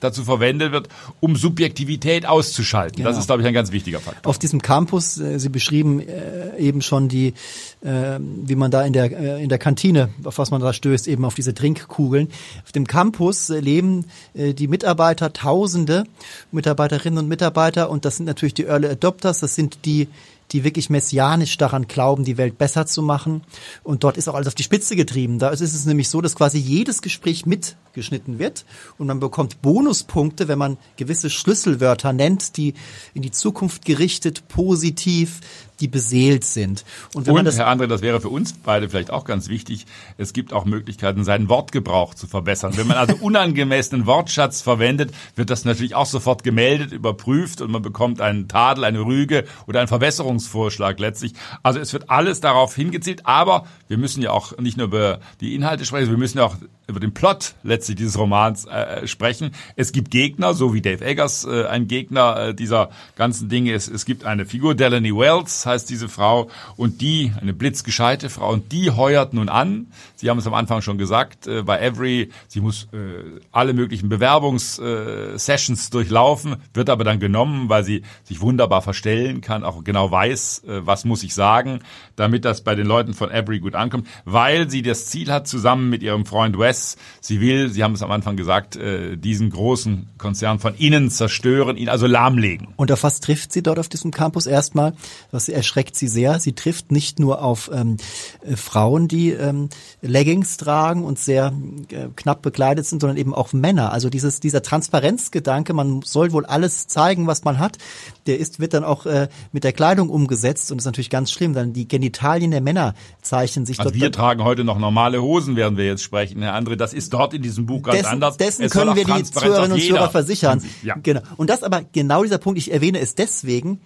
[0.00, 0.88] dazu verwendet wird,
[1.20, 2.96] um Subjektivität auszuschalten.
[2.98, 3.08] Genau.
[3.08, 4.28] Das ist, glaube ich, ein ganz wichtiger Faktor.
[4.28, 7.34] Auf diesem Campus, äh, Sie beschrieben äh, eben schon die,
[7.82, 11.08] äh, wie man da in der, äh, in der Kantine, auf was man da stößt,
[11.08, 12.28] eben auf diese Trinkkugeln.
[12.64, 16.04] Auf dem Campus äh, leben äh, die Mitarbeiter, Tausende
[16.52, 20.08] Mitarbeiterinnen und Mitarbeiter und das sind natürlich die Early Adopters, das sind die,
[20.52, 23.42] die wirklich messianisch daran glauben, die Welt besser zu machen.
[23.82, 25.38] Und dort ist auch alles auf die Spitze getrieben.
[25.38, 28.64] Da ist es nämlich so, dass quasi jedes Gespräch mitgeschnitten wird
[28.96, 32.74] und man bekommt Bonuspunkte, wenn man gewisse Schlüsselwörter nennt, die
[33.14, 35.40] in die Zukunft gerichtet, positiv,
[35.80, 36.84] die beseelt sind.
[37.14, 39.48] Und, wenn und man das Herr André, das wäre für uns beide vielleicht auch ganz
[39.48, 39.86] wichtig,
[40.16, 42.76] es gibt auch Möglichkeiten, seinen Wortgebrauch zu verbessern.
[42.76, 47.82] Wenn man also unangemessenen Wortschatz verwendet, wird das natürlich auch sofort gemeldet, überprüft und man
[47.82, 51.34] bekommt einen Tadel, eine Rüge oder einen Verbesserungsvorschlag letztlich.
[51.62, 55.54] Also es wird alles darauf hingezielt, aber wir müssen ja auch nicht nur über die
[55.54, 56.56] Inhalte sprechen, wir müssen ja auch
[56.88, 59.52] über den Plot letztlich dieses Romans äh, sprechen.
[59.76, 63.88] Es gibt Gegner, so wie Dave Eggers äh, ein Gegner äh, dieser ganzen Dinge ist.
[63.88, 68.72] Es gibt eine Figur, Delaney Wells heißt diese Frau, und die, eine blitzgescheite Frau, und
[68.72, 69.86] die heuert nun an.
[70.18, 74.08] Sie haben es am Anfang schon gesagt, äh, bei Every, sie muss äh, alle möglichen
[74.08, 80.10] Bewerbungssessions äh, durchlaufen, wird aber dann genommen, weil sie sich wunderbar verstellen kann, auch genau
[80.10, 81.78] weiß, äh, was muss ich sagen,
[82.16, 85.88] damit das bei den Leuten von Every gut ankommt, weil sie das Ziel hat, zusammen
[85.88, 86.96] mit ihrem Freund Wes.
[87.20, 91.76] Sie will, Sie haben es am Anfang gesagt, äh, diesen großen Konzern von innen zerstören,
[91.76, 92.66] ihn also lahmlegen.
[92.74, 94.94] Und auf was trifft sie dort auf diesem Campus erstmal?
[95.30, 96.40] Was erschreckt sie sehr?
[96.40, 97.98] Sie trifft nicht nur auf ähm,
[98.44, 99.68] äh, Frauen, die ähm,
[100.08, 101.52] Leggings tragen und sehr
[101.90, 103.92] äh, knapp bekleidet sind, sondern eben auch Männer.
[103.92, 107.78] Also dieses, dieser Transparenzgedanke, man soll wohl alles zeigen, was man hat,
[108.26, 111.54] der ist, wird dann auch äh, mit der Kleidung umgesetzt und ist natürlich ganz schlimm.
[111.54, 114.00] Dann die Genitalien der Männer zeichnen sich also dort.
[114.00, 116.76] Wir tragen heute noch normale Hosen, werden wir jetzt sprechen, Herr Andre.
[116.76, 118.36] Das ist dort in diesem Buch ganz dessen, anders.
[118.36, 120.62] Dessen es können wir die Zuhörerinnen und Zuhörer versichern.
[120.82, 120.96] Ja.
[121.02, 121.20] Genau.
[121.36, 123.80] Und das aber genau dieser Punkt, ich erwähne es deswegen,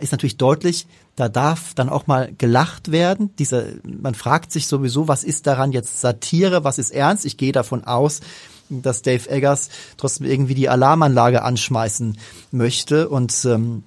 [0.00, 3.34] ist natürlich deutlich, da darf dann auch mal gelacht werden.
[3.38, 7.24] Diese, man fragt sich sowieso, was ist daran jetzt Satire, was ist ernst?
[7.24, 8.20] Ich gehe davon aus,
[8.70, 12.16] dass Dave Eggers trotzdem irgendwie die Alarmanlage anschmeißen
[12.52, 13.82] möchte und ähm,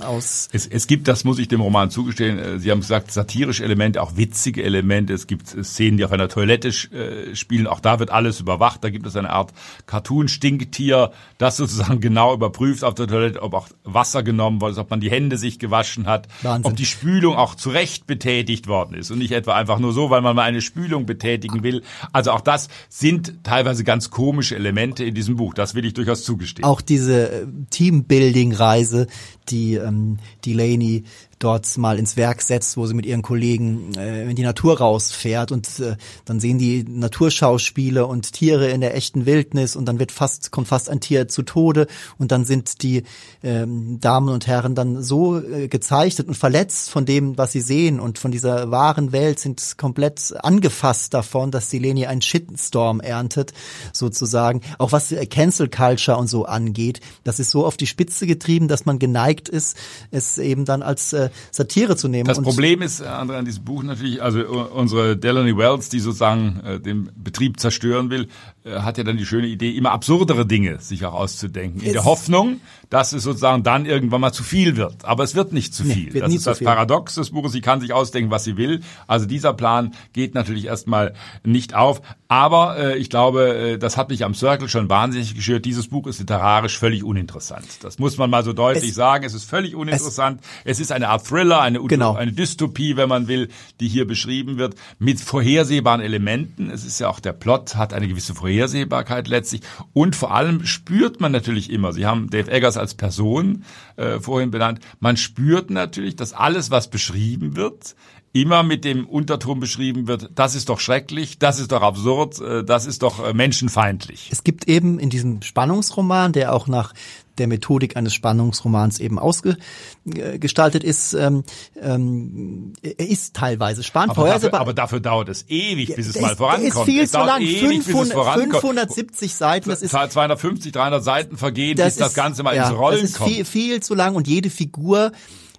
[0.00, 0.48] aus.
[0.52, 4.02] Es, es gibt, das muss ich dem Roman zugestehen, äh, Sie haben gesagt, satirische Elemente,
[4.02, 5.12] auch witzige Elemente.
[5.12, 7.66] Es gibt Szenen, die auf einer Toilette äh, spielen.
[7.66, 8.84] Auch da wird alles überwacht.
[8.84, 9.52] Da gibt es eine Art
[9.86, 14.90] Cartoon-Stinktier, das sozusagen genau überprüft auf der Toilette, ob auch Wasser genommen worden ist, ob
[14.90, 16.70] man die Hände sich gewaschen hat, Wahnsinn.
[16.70, 20.22] ob die Spülung auch zurecht betätigt worden ist und nicht etwa einfach nur so, weil
[20.22, 21.82] man mal eine Spülung betätigen will.
[22.12, 25.54] Also auch das sind teilweise ganz komische Elemente in diesem Buch.
[25.54, 26.64] Das will ich durchaus zugestehen.
[26.64, 29.06] Auch diese äh, Teambuilding-Reise,
[29.48, 31.04] die ähm, Delaney
[31.42, 35.52] dort mal ins Werk setzt, wo sie mit ihren Kollegen äh, in die Natur rausfährt
[35.52, 40.12] und äh, dann sehen die Naturschauspiele und Tiere in der echten Wildnis und dann wird
[40.12, 41.86] fast kommt fast ein Tier zu Tode
[42.18, 43.02] und dann sind die
[43.42, 47.98] ähm, Damen und Herren dann so äh, gezeichnet und verletzt von dem, was sie sehen
[47.98, 53.52] und von dieser wahren Welt sind komplett angefasst davon, dass Seleni einen Shitstorm erntet
[53.92, 54.60] sozusagen.
[54.78, 58.86] Auch was Cancel Culture und so angeht, das ist so auf die Spitze getrieben, dass
[58.86, 59.76] man geneigt ist,
[60.10, 62.26] es eben dann als äh, Satire zu nehmen.
[62.26, 64.40] Das Problem ist, äh, André, an diesem Buch natürlich, also
[64.74, 68.28] unsere Delaney Wells, die sozusagen äh, den Betrieb zerstören will,
[68.64, 71.80] äh, hat ja dann die schöne Idee, immer absurdere Dinge sich auch auszudenken.
[71.80, 75.04] In es der Hoffnung, dass es sozusagen dann irgendwann mal zu viel wird.
[75.04, 76.12] Aber es wird nicht zu viel.
[76.12, 76.66] Nee, das ist das viel.
[76.66, 77.52] Paradox des Buches.
[77.52, 78.80] Sie kann sich ausdenken, was sie will.
[79.06, 82.02] Also dieser Plan geht natürlich erstmal nicht auf.
[82.28, 85.64] Aber äh, ich glaube, äh, das hat mich am Circle schon wahnsinnig geschürt.
[85.64, 87.66] Dieses Buch ist literarisch völlig uninteressant.
[87.82, 89.24] Das muss man mal so deutlich es, sagen.
[89.24, 90.40] Es ist völlig uninteressant.
[90.64, 92.14] Es, es ist eine Art Thriller, eine, genau.
[92.14, 93.48] eine Dystopie, wenn man will,
[93.80, 96.70] die hier beschrieben wird, mit vorhersehbaren Elementen.
[96.70, 99.62] Es ist ja auch der Plot, hat eine gewisse Vorhersehbarkeit letztlich.
[99.92, 103.64] Und vor allem spürt man natürlich immer, Sie haben Dave Eggers als Person
[103.96, 107.94] äh, vorhin benannt, man spürt natürlich, dass alles, was beschrieben wird,
[108.32, 112.64] immer mit dem Unterton beschrieben wird, das ist doch schrecklich, das ist doch absurd, äh,
[112.64, 114.28] das ist doch äh, menschenfeindlich.
[114.32, 116.94] Es gibt eben in diesem Spannungsroman, der auch nach
[117.38, 121.14] der Methodik eines Spannungsromans eben ausgestaltet ist.
[121.14, 121.44] Ähm,
[121.80, 124.16] ähm, er ist teilweise spannend.
[124.16, 126.68] Aber dafür, aber dafür dauert es ewig, bis es mal vorankommt.
[126.68, 127.40] ist viel es zu lang.
[127.42, 129.70] Ewig, 500, 570 Seiten.
[129.70, 133.18] Das ist 250, 300 Seiten vergehen, bis das Ganze mal ja, ins Rollen das ist
[133.18, 133.30] kommt.
[133.30, 135.12] Viel, viel zu lang und jede Figur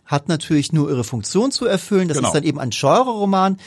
[0.06, 2.08] hat natürlich nur ihre Funktion zu erfüllen.
[2.08, 2.30] Das Genau.
[2.30, 3.58] ist dann eben ein Genre-Roman,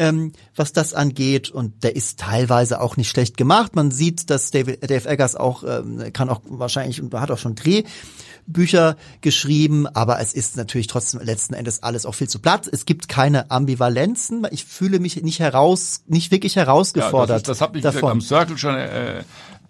[0.00, 1.50] ähm, was das angeht.
[1.50, 3.76] Und der ist teilweise auch nicht schlecht gemacht.
[3.76, 7.54] Man sieht, dass David, Dave Eggers auch, ähm, kann auch wahrscheinlich, und hat auch schon
[7.54, 12.66] Drehbücher geschrieben, aber es ist natürlich trotzdem letzten Endes alles auch viel zu platt.
[12.72, 14.46] Es gibt keine Ambivalenzen.
[14.50, 17.46] Ich fühle mich nicht heraus, nicht wirklich Ja, herausgefordert.
[17.46, 18.10] das, ist, das wie gesagt, davon.
[18.12, 19.22] am Circle schon äh,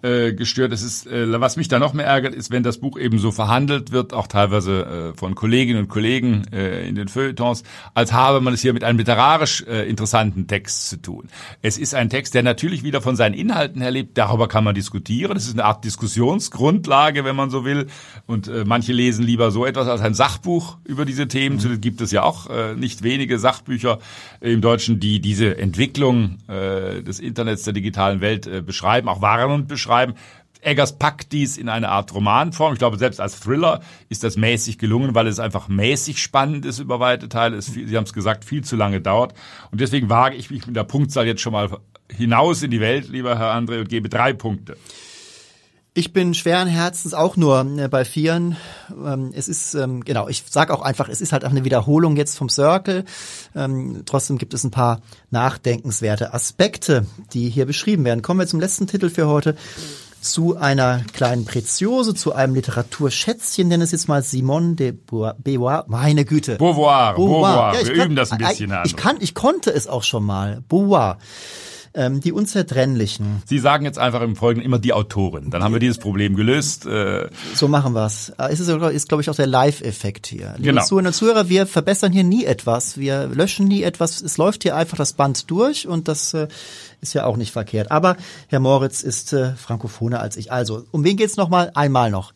[0.02, 0.72] äh, gestört.
[0.72, 3.30] Es ist, äh, was mich da noch mehr ärgert, ist, wenn das Buch eben so
[3.32, 7.62] verhandelt wird, auch teilweise äh, von Kolleginnen und Kollegen äh, in den Feuilletons,
[7.94, 11.28] als habe man es hier mit einem literarisch äh, interessanten Text zu tun.
[11.62, 14.16] Es ist ein Text, der natürlich wieder von seinen Inhalten her lebt.
[14.16, 15.36] Darüber kann man diskutieren.
[15.36, 17.88] Es ist eine Art Diskussionsgrundlage, wenn man so will.
[18.26, 21.56] Und äh, manche lesen lieber so etwas als ein Sachbuch über diese Themen.
[21.56, 21.80] Mhm.
[21.80, 23.98] Gibt es ja auch äh, nicht wenige Sachbücher
[24.40, 29.68] im Deutschen, die diese Entwicklung äh, des Internets, der digitalen Welt äh, beschreiben, auch warnend
[29.68, 29.89] beschreiben.
[30.62, 32.74] Eggers packt dies in eine Art Romanform.
[32.74, 36.78] Ich glaube, selbst als Thriller ist das mäßig gelungen, weil es einfach mäßig spannend ist
[36.78, 37.56] über weite Teile.
[37.56, 39.34] Es, Sie haben es gesagt, viel zu lange dauert.
[39.70, 41.70] Und deswegen wage ich mich mit der Punktzahl jetzt schon mal
[42.10, 44.76] hinaus in die Welt, lieber Herr André, und gebe drei Punkte.
[45.92, 48.56] Ich bin schweren Herzens auch nur äh, bei Vieren.
[48.90, 52.16] Ähm, es ist, ähm, genau, ich sage auch einfach, es ist halt auch eine Wiederholung
[52.16, 53.04] jetzt vom Circle.
[53.56, 55.00] Ähm, trotzdem gibt es ein paar
[55.30, 58.22] nachdenkenswerte Aspekte, die hier beschrieben werden.
[58.22, 59.56] Kommen wir zum letzten Titel für heute.
[60.20, 65.34] Zu einer kleinen Preziose, zu einem Literaturschätzchen, nenne es jetzt mal Simone de Beauvoir.
[65.42, 65.84] Beauvoir.
[65.88, 66.56] Meine Güte.
[66.56, 67.74] Beauvoir, Beauvoir.
[67.74, 70.02] Ja, ich Wir kann- üben das ein bisschen, Herr Ich, kann, ich konnte es auch
[70.04, 70.62] schon mal.
[70.68, 71.18] Beauvoir.
[71.92, 73.42] Ähm, die Unzertrennlichen.
[73.46, 75.50] Sie sagen jetzt einfach im Folgenden immer die Autorin.
[75.50, 76.86] Dann haben wir dieses Problem gelöst.
[76.86, 78.28] Äh, So machen wir's.
[78.38, 80.54] Äh, Es ist, ist glaube ich, auch der Live-Effekt hier.
[80.56, 80.84] Liebe Genau.
[80.84, 82.96] Zuhörerinnen und Zuhörer, wir verbessern hier nie etwas.
[82.96, 84.20] Wir löschen nie etwas.
[84.22, 86.46] Es läuft hier einfach das Band durch und das äh,
[87.00, 87.90] ist ja auch nicht verkehrt.
[87.90, 90.52] Aber Herr Moritz ist äh, frankophoner als ich.
[90.52, 91.72] Also, um wen geht's nochmal?
[91.74, 92.32] Einmal noch.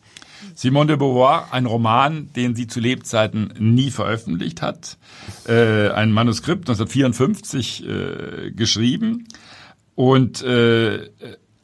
[0.53, 4.97] Simone de Beauvoir, ein Roman, den sie zu Lebzeiten nie veröffentlicht hat.
[5.47, 9.27] Äh, ein Manuskript 1954 äh, geschrieben
[9.95, 11.09] und äh,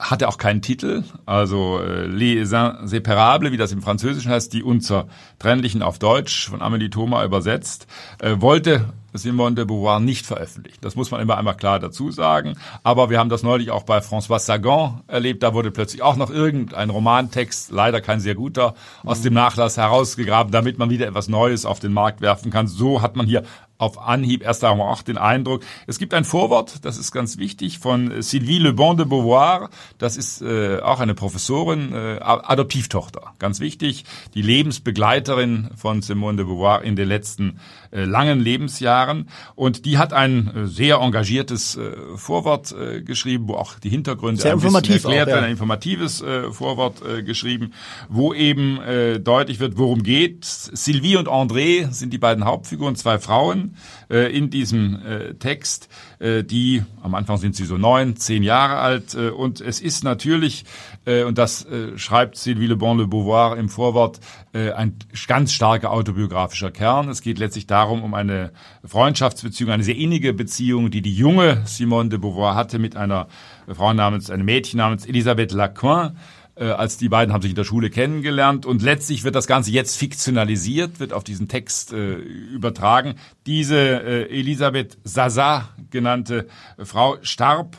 [0.01, 1.03] hatte auch keinen Titel.
[1.25, 6.89] Also äh, Les Inséparables, wie das im Französischen heißt, die Unzertrennlichen auf Deutsch von Amélie
[6.89, 7.87] Thomas übersetzt,
[8.19, 10.83] äh, wollte Simone de Beauvoir nicht veröffentlicht.
[10.83, 12.55] Das muss man immer einmal klar dazu sagen.
[12.83, 15.43] Aber wir haben das neulich auch bei François Sagan erlebt.
[15.43, 20.51] Da wurde plötzlich auch noch irgendein Romantext, leider kein sehr guter, aus dem Nachlass herausgegraben,
[20.51, 22.67] damit man wieder etwas Neues auf den Markt werfen kann.
[22.67, 23.43] So hat man hier
[23.81, 25.63] auf Anhieb erst einmal auch den Eindruck.
[25.87, 29.69] Es gibt ein Vorwort, das ist ganz wichtig, von Sylvie Le Bon de Beauvoir.
[29.97, 33.33] Das ist äh, auch eine Professorin, äh, Adoptivtochter.
[33.39, 37.59] Ganz wichtig, die Lebensbegleiterin von Simone de Beauvoir in den letzten
[37.91, 39.29] langen Lebensjahren.
[39.55, 44.41] Und die hat ein äh, sehr engagiertes äh, Vorwort äh, geschrieben, wo auch die Hintergründe
[44.41, 45.41] Sehr ein bisschen informativ erklärt auch, ja.
[45.41, 47.73] ein informatives äh, Vorwort äh, geschrieben,
[48.09, 50.45] wo eben äh, deutlich wird, worum geht.
[50.45, 53.75] Sylvie und André sind die beiden Hauptfiguren, zwei Frauen
[54.09, 58.77] äh, in diesem äh, Text, äh, die am Anfang sind sie so neun, zehn Jahre
[58.77, 60.65] alt äh, und es ist natürlich,
[61.05, 64.19] äh, und das äh, schreibt Sylvie Le Bon Le Beauvoir im Vorwort,
[64.53, 67.09] äh, ein ganz starker autobiografischer Kern.
[67.09, 68.51] Es geht letztlich darum, um eine
[68.85, 73.27] Freundschaftsbeziehung, eine sehr innige Beziehung, die die junge Simone de Beauvoir hatte mit einer
[73.67, 76.17] Frau namens, einem Mädchen namens Elisabeth Lacoin.
[76.55, 79.71] Äh, als die beiden haben sich in der Schule kennengelernt und letztlich wird das Ganze
[79.71, 83.15] jetzt fiktionalisiert, wird auf diesen Text äh, übertragen.
[83.45, 87.77] Diese äh, Elisabeth Zaza genannte Frau starb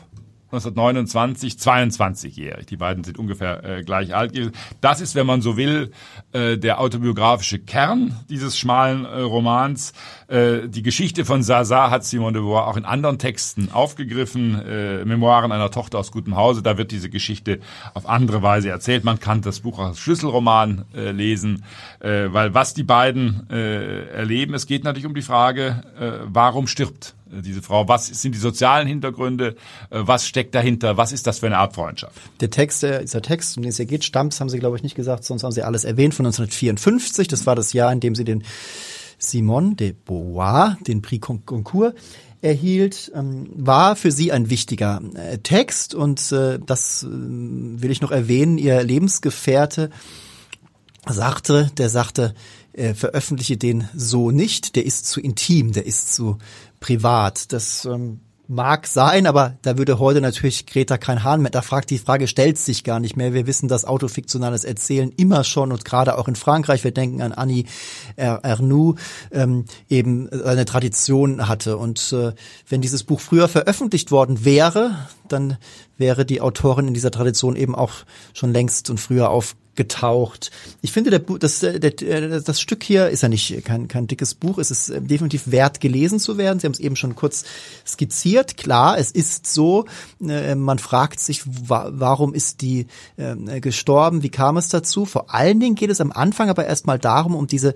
[0.53, 2.67] 1929, 22-jährig.
[2.67, 4.33] Die beiden sind ungefähr äh, gleich alt.
[4.81, 5.91] Das ist, wenn man so will,
[6.31, 9.93] äh, der autobiografische Kern dieses schmalen äh, Romans.
[10.27, 14.61] Äh, die Geschichte von Zaza hat Simone de Beauvoir auch in anderen Texten aufgegriffen.
[14.63, 17.59] Äh, Memoiren einer Tochter aus gutem Hause, da wird diese Geschichte
[17.95, 19.03] auf andere Weise erzählt.
[19.03, 21.63] Man kann das Buch als Schlüsselroman äh, lesen,
[21.99, 25.83] weil was die beiden erleben, es geht natürlich um die Frage,
[26.25, 27.87] warum stirbt diese Frau?
[27.87, 29.55] Was sind die sozialen Hintergründe?
[29.89, 30.97] Äh, Was steckt dahinter?
[30.97, 32.19] Was ist das für eine Art Freundschaft?
[32.39, 34.95] Der Text, dieser Text, um den es hier geht, stammt, haben Sie, glaube ich, nicht
[34.95, 37.27] gesagt, sonst haben Sie alles erwähnt, von 1954.
[37.27, 38.43] Das war das Jahr, in dem Sie den
[39.17, 41.95] Simone de Beauvoir, den Prix Goncourt,
[42.43, 48.01] erhielt, ähm, war für sie ein wichtiger äh, Text und äh, das äh, will ich
[48.01, 48.57] noch erwähnen.
[48.57, 49.89] Ihr Lebensgefährte
[51.07, 52.33] sagte, der sagte,
[52.73, 56.37] äh, veröffentliche den so nicht, der ist zu intim, der ist zu
[56.83, 57.53] privat.
[57.53, 58.19] Das ähm,
[58.49, 61.49] Mag sein, aber da würde heute natürlich Greta kein Hahn mehr.
[61.49, 63.33] Da fragt die Frage stellt sich gar nicht mehr.
[63.33, 67.31] Wir wissen, dass autofiktionales Erzählen immer schon und gerade auch in Frankreich, wir denken an
[67.31, 67.63] Annie
[68.17, 68.99] Ernaux,
[69.31, 71.77] ähm, eben eine Tradition hatte.
[71.77, 72.33] Und äh,
[72.67, 75.57] wenn dieses Buch früher veröffentlicht worden wäre, dann
[75.97, 77.93] wäre die Autorin in dieser Tradition eben auch
[78.33, 80.51] schon längst und früher auf getaucht.
[80.81, 84.57] Ich finde, der, das, der, das Stück hier ist ja nicht kein, kein dickes Buch.
[84.57, 86.59] Es ist definitiv wert, gelesen zu werden.
[86.59, 87.43] Sie haben es eben schon kurz
[87.85, 88.57] skizziert.
[88.57, 89.85] Klar, es ist so.
[90.21, 94.23] Äh, man fragt sich, warum ist die äh, gestorben?
[94.23, 95.05] Wie kam es dazu?
[95.05, 97.73] Vor allen Dingen geht es am Anfang aber erstmal darum, um diese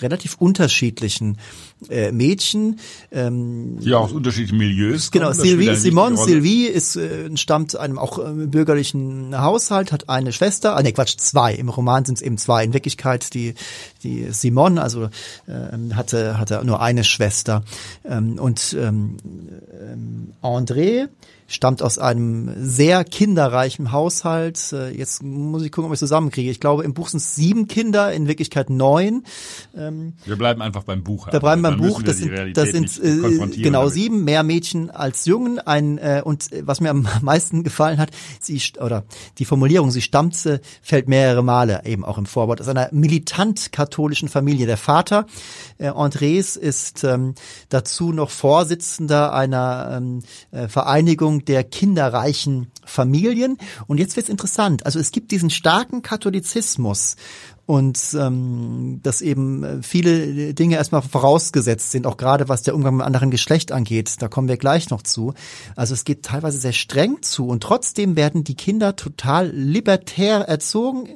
[0.00, 1.38] relativ unterschiedlichen
[1.88, 2.78] äh, Mädchen.
[3.10, 5.10] Ähm, ja, aus unterschiedlichen Milieus.
[5.10, 10.76] Genau, Sylvie, Simone Sylvie ist, äh, stammt einem auch äh, bürgerlichen Haushalt, hat eine Schwester,
[10.76, 11.54] ah, nee, Quatsch, zwei.
[11.54, 12.64] Im Roman sind es eben zwei.
[12.64, 13.54] In Wirklichkeit die,
[14.02, 15.04] die Simone, also
[15.46, 17.64] äh, hatte, hatte nur eine Schwester.
[18.04, 19.16] Ähm, und ähm,
[19.80, 21.08] ähm, André
[21.50, 24.72] stammt aus einem sehr kinderreichen Haushalt.
[24.72, 26.48] Äh, jetzt muss ich gucken, ob ich zusammenkriege.
[26.48, 29.24] Ich glaube, im Buch sind es sieben Kinder, in Wirklichkeit neun.
[29.76, 31.26] Ähm, wir bleiben einfach beim Buch.
[31.30, 32.02] Wir bleiben beim Buch.
[32.02, 35.58] Das sind, das sind äh, genau sieben, mehr Mädchen als Jungen.
[35.58, 39.04] Ein äh, und was mir am meisten gefallen hat, sie oder
[39.38, 40.36] die Formulierung, sie stammt,
[40.82, 44.66] fällt mehrere Male eben auch im Vorwort aus einer militant katholischen Familie.
[44.66, 45.26] Der Vater
[45.78, 47.34] äh, Andres ist ähm,
[47.70, 50.68] dazu noch Vorsitzender einer ähm, äh,
[51.44, 53.58] Der kinderreichen Familien.
[53.86, 54.84] Und jetzt wird's interessant.
[54.86, 57.16] Also es gibt diesen starken Katholizismus
[57.66, 63.06] und ähm, dass eben viele Dinge erstmal vorausgesetzt sind, auch gerade was der Umgang mit
[63.06, 64.16] anderen Geschlecht angeht.
[64.18, 65.34] Da kommen wir gleich noch zu.
[65.76, 71.10] Also es geht teilweise sehr streng zu und trotzdem werden die Kinder total libertär erzogen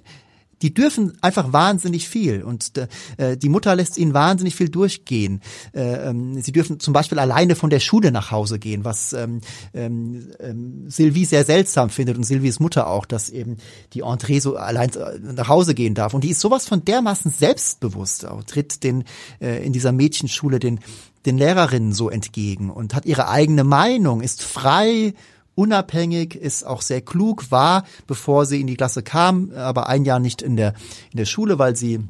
[0.64, 2.72] die dürfen einfach wahnsinnig viel und
[3.18, 5.42] äh, die Mutter lässt ihnen wahnsinnig viel durchgehen.
[5.74, 9.42] Äh, ähm, sie dürfen zum Beispiel alleine von der Schule nach Hause gehen, was ähm,
[9.74, 13.58] ähm, ähm, Sylvie sehr seltsam findet und Sylvies Mutter auch, dass eben
[13.92, 16.14] die André so allein äh, nach Hause gehen darf.
[16.14, 19.04] Und die ist sowas von dermaßen selbstbewusst, tritt den
[19.42, 20.80] äh, in dieser Mädchenschule den
[21.26, 25.14] den Lehrerinnen so entgegen und hat ihre eigene Meinung, ist frei
[25.54, 30.18] unabhängig, ist auch sehr klug, war, bevor sie in die Klasse kam, aber ein Jahr
[30.18, 30.74] nicht in der,
[31.12, 32.00] in der Schule, weil sie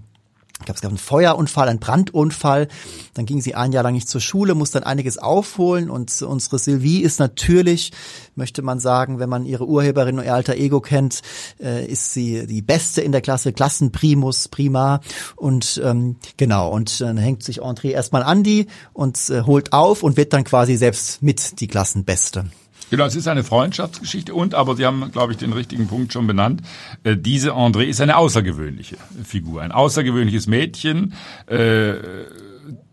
[0.61, 2.68] ich glaube, es gab einen Feuerunfall, einen Brandunfall.
[3.12, 5.90] Dann ging sie ein Jahr lang nicht zur Schule, muss dann einiges aufholen.
[5.90, 7.92] Und unsere Sylvie ist natürlich,
[8.37, 11.22] möchte man sagen, wenn man ihre Urheberin und ihr alter Ego kennt,
[11.61, 15.00] äh, ist sie die Beste in der Klasse, Klassenprimus, prima.
[15.35, 20.04] Und ähm, genau, und dann hängt sich André erstmal an die und äh, holt auf
[20.04, 22.46] und wird dann quasi selbst mit die Klassenbeste.
[22.94, 26.28] Genau, es ist eine Freundschaftsgeschichte und, aber Sie haben, glaube ich, den richtigen Punkt schon
[26.28, 26.62] benannt,
[27.02, 31.12] äh, diese André ist eine außergewöhnliche Figur, ein außergewöhnliches Mädchen,
[31.48, 31.94] äh,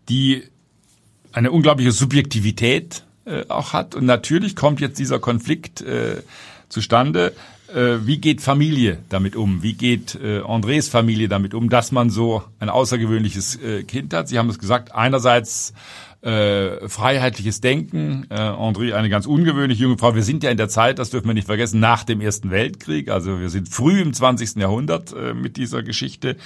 [0.08, 0.42] die
[1.30, 3.94] eine unglaubliche Subjektivität äh, auch hat.
[3.94, 6.22] Und natürlich kommt jetzt dieser Konflikt äh,
[6.68, 7.32] zustande.
[7.72, 9.62] Äh, wie geht Familie damit um?
[9.62, 14.26] Wie geht äh, Andres Familie damit um, dass man so ein außergewöhnliches äh, Kind hat?
[14.26, 15.74] Sie haben es gesagt, einerseits
[16.22, 18.26] äh, freiheitliches Denken.
[18.30, 20.14] Äh, André, eine ganz ungewöhnliche junge Frau.
[20.14, 23.10] Wir sind ja in der Zeit, das dürfen wir nicht vergessen, nach dem Ersten Weltkrieg.
[23.10, 24.56] Also wir sind früh im 20.
[24.56, 26.36] Jahrhundert äh, mit dieser Geschichte.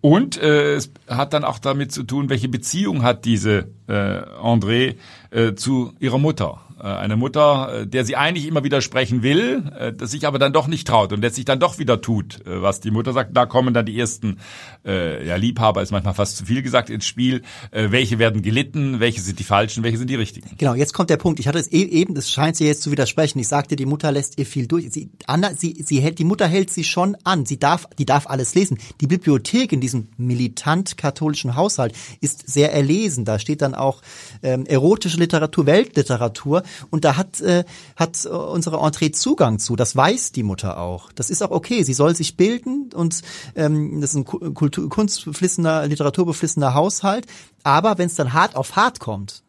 [0.00, 4.94] Und äh, es hat dann auch damit zu tun, welche Beziehung hat diese äh, André
[5.34, 6.60] äh, zu ihrer Mutter.
[6.84, 10.52] Äh, eine Mutter, äh, der sie eigentlich immer widersprechen will, äh, das sich aber dann
[10.52, 13.36] doch nicht traut und letztlich dann doch wieder tut, was die Mutter sagt.
[13.36, 14.38] Da kommen dann die ersten,
[14.84, 17.42] ja, Liebhaber ist manchmal fast zu viel gesagt ins Spiel.
[17.72, 20.50] Welche werden gelitten, welche sind die falschen, welche sind die richtigen?
[20.58, 21.40] Genau, jetzt kommt der Punkt.
[21.40, 23.38] Ich hatte es e-, eben, das scheint sie jetzt zu widersprechen.
[23.38, 24.90] Ich sagte, die Mutter lässt ihr viel durch.
[24.90, 27.46] Sie, Anna, sie, sie hält, die Mutter hält sie schon an.
[27.46, 28.78] Sie darf, die darf alles lesen.
[29.00, 33.24] Die Bibliothek in diesem militant katholischen Haushalt ist sehr erlesen.
[33.24, 34.02] Da steht dann auch
[34.42, 37.64] ähm, erotische Literatur, Weltliteratur und da hat, äh,
[37.96, 39.76] hat unsere Entree Zugang zu.
[39.76, 41.12] Das weiß die Mutter auch.
[41.12, 41.82] Das ist auch okay.
[41.82, 43.22] Sie soll sich bilden und
[43.54, 47.26] ähm, das ist ein Kultur, kunstbeflissener, literaturbeflissener Haushalt.
[47.62, 49.42] Aber wenn es dann hart auf hart kommt,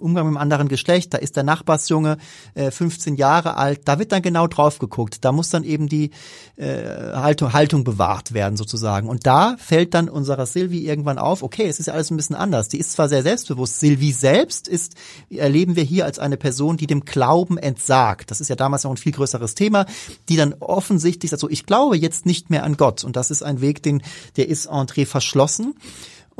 [0.00, 2.16] Umgang mit einem anderen Geschlecht, da ist der Nachbarsjunge
[2.54, 5.24] äh, 15 Jahre alt, da wird dann genau drauf geguckt.
[5.24, 6.10] Da muss dann eben die
[6.56, 6.82] äh,
[7.14, 9.08] Haltung, Haltung bewahrt werden sozusagen.
[9.08, 12.36] Und da fällt dann unserer Sylvie irgendwann auf, okay, es ist ja alles ein bisschen
[12.36, 12.68] anders.
[12.68, 14.94] Die ist zwar sehr selbstbewusst, Sylvie selbst ist,
[15.30, 18.30] erleben wir hier als eine Person, die dem Glauben entsagt.
[18.30, 19.86] Das ist ja damals noch ein viel größeres Thema,
[20.28, 23.04] die dann offensichtlich sagt, so, ich glaube jetzt nicht mehr an Gott.
[23.04, 24.02] Und das ist ein Weg, den,
[24.36, 25.74] der ist André verschlossen.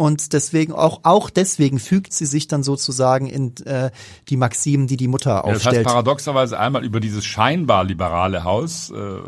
[0.00, 3.90] Und deswegen auch auch deswegen fügt sie sich dann sozusagen in äh,
[4.30, 5.62] die Maximen, die die Mutter aufstellt.
[5.62, 9.18] Ja, das heißt paradoxerweise einmal über dieses scheinbar liberale Haus, äh,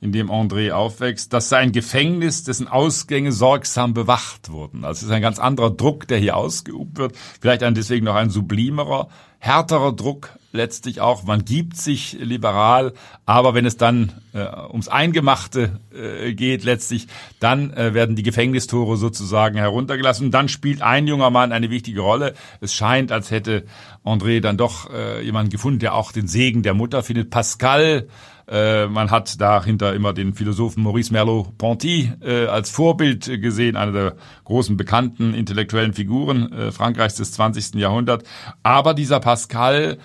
[0.00, 4.86] in dem André aufwächst, das sei ein Gefängnis, dessen Ausgänge sorgsam bewacht wurden.
[4.86, 7.16] Also es ist ein ganz anderer Druck, der hier ausgeübt wird.
[7.38, 11.24] Vielleicht ein deswegen noch ein sublimerer härterer Druck letztlich auch.
[11.24, 12.92] Man gibt sich liberal,
[13.26, 17.06] aber wenn es dann äh, ums Eingemachte äh, geht letztlich,
[17.38, 20.26] dann äh, werden die Gefängnistore sozusagen heruntergelassen.
[20.26, 22.34] Und dann spielt ein junger Mann eine wichtige Rolle.
[22.60, 23.64] Es scheint, als hätte
[24.04, 27.30] André dann doch äh, jemanden gefunden, der auch den Segen der Mutter findet.
[27.30, 28.08] Pascal
[28.48, 34.16] äh, man hat dahinter immer den Philosophen Maurice Merleau-Ponty äh, als Vorbild gesehen, einer der
[34.44, 37.74] großen bekannten intellektuellen Figuren äh, Frankreichs des 20.
[37.74, 38.24] Jahrhunderts.
[38.62, 39.98] Aber dieser Pascal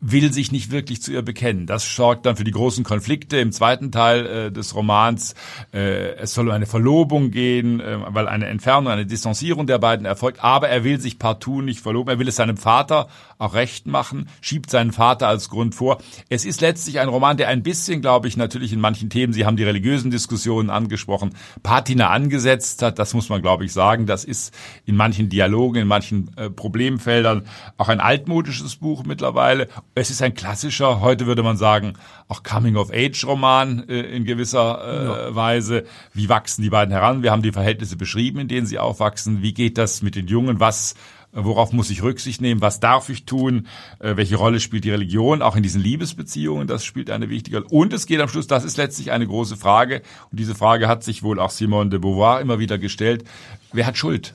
[0.00, 1.66] will sich nicht wirklich zu ihr bekennen.
[1.66, 5.34] Das sorgt dann für die großen Konflikte im zweiten Teil äh, des Romans.
[5.72, 10.06] Äh, es soll um eine Verlobung gehen, äh, weil eine Entfernung, eine Distanzierung der beiden
[10.06, 10.42] erfolgt.
[10.42, 12.10] Aber er will sich partout nicht verloben.
[12.10, 15.98] Er will es seinem Vater auch recht machen, schiebt seinen Vater als Grund vor.
[16.28, 19.46] Es ist letztlich ein Roman, der ein bisschen, glaube ich, natürlich in manchen Themen, Sie
[19.46, 22.98] haben die religiösen Diskussionen angesprochen, Patina angesetzt hat.
[22.98, 24.06] Das muss man, glaube ich, sagen.
[24.06, 27.46] Das ist in manchen Dialogen, in manchen äh, Problemfeldern
[27.78, 29.68] auch ein altmodisches Buch mittlerweile.
[30.00, 31.92] Es ist ein klassischer, heute würde man sagen,
[32.26, 35.34] auch Coming-of-Age-Roman äh, in gewisser äh, ja.
[35.36, 35.84] Weise.
[36.14, 37.22] Wie wachsen die beiden heran?
[37.22, 39.42] Wir haben die Verhältnisse beschrieben, in denen sie aufwachsen.
[39.42, 40.58] Wie geht das mit den Jungen?
[40.58, 40.94] Was
[41.32, 45.42] worauf muss ich Rücksicht nehmen, was darf ich tun, äh, welche Rolle spielt die Religion,
[45.42, 47.68] auch in diesen Liebesbeziehungen, das spielt eine wichtige Rolle.
[47.68, 51.04] Und es geht am Schluss, das ist letztlich eine große Frage, und diese Frage hat
[51.04, 53.22] sich wohl auch Simone de Beauvoir immer wieder gestellt,
[53.72, 54.34] wer hat Schuld?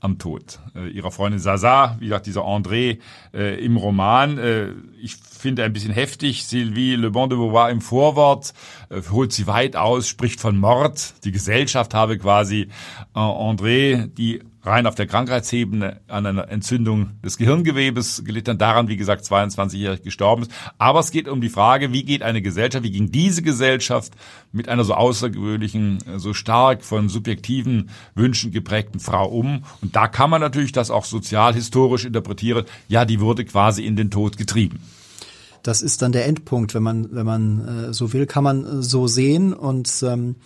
[0.00, 2.98] Am Tod äh, ihrer Freundin Sasa, wie gesagt, dieser André
[3.34, 4.38] äh, im Roman.
[4.38, 8.54] Äh, ich finde ein bisschen heftig, Sylvie Le Bon de Beauvoir im Vorwort
[8.90, 11.14] äh, holt sie weit aus, spricht von Mord.
[11.24, 12.68] Die Gesellschaft habe quasi
[13.14, 18.96] äh, André, die rein auf der Krankheitsebene an einer Entzündung des Gehirngewebes gelitten, daran, wie
[18.96, 20.52] gesagt, 22-jährig gestorben ist.
[20.78, 24.12] Aber es geht um die Frage, wie geht eine Gesellschaft, wie ging diese Gesellschaft
[24.52, 29.64] mit einer so außergewöhnlichen, so stark von subjektiven Wünschen geprägten Frau um?
[29.82, 32.64] Und da kann man natürlich das auch sozialhistorisch interpretieren.
[32.88, 34.80] Ja, die wurde quasi in den Tod getrieben.
[35.62, 38.82] Das ist dann der Endpunkt, wenn man, wenn man äh, so will, kann man äh,
[38.82, 40.36] so sehen und ähm,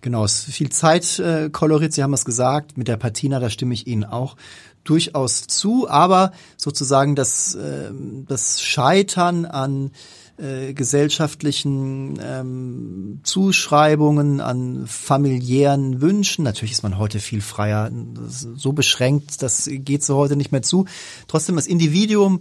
[0.00, 3.50] Genau, es ist viel Zeit äh, koloriert, Sie haben es gesagt, mit der Patina, da
[3.50, 4.36] stimme ich Ihnen auch
[4.84, 7.90] durchaus zu, aber sozusagen das, äh,
[8.26, 9.90] das Scheitern an
[10.38, 16.44] äh, gesellschaftlichen ähm, Zuschreibungen, an familiären Wünschen.
[16.44, 17.90] Natürlich ist man heute viel freier,
[18.26, 20.86] so beschränkt, das geht so heute nicht mehr zu.
[21.28, 22.40] Trotzdem das Individuum,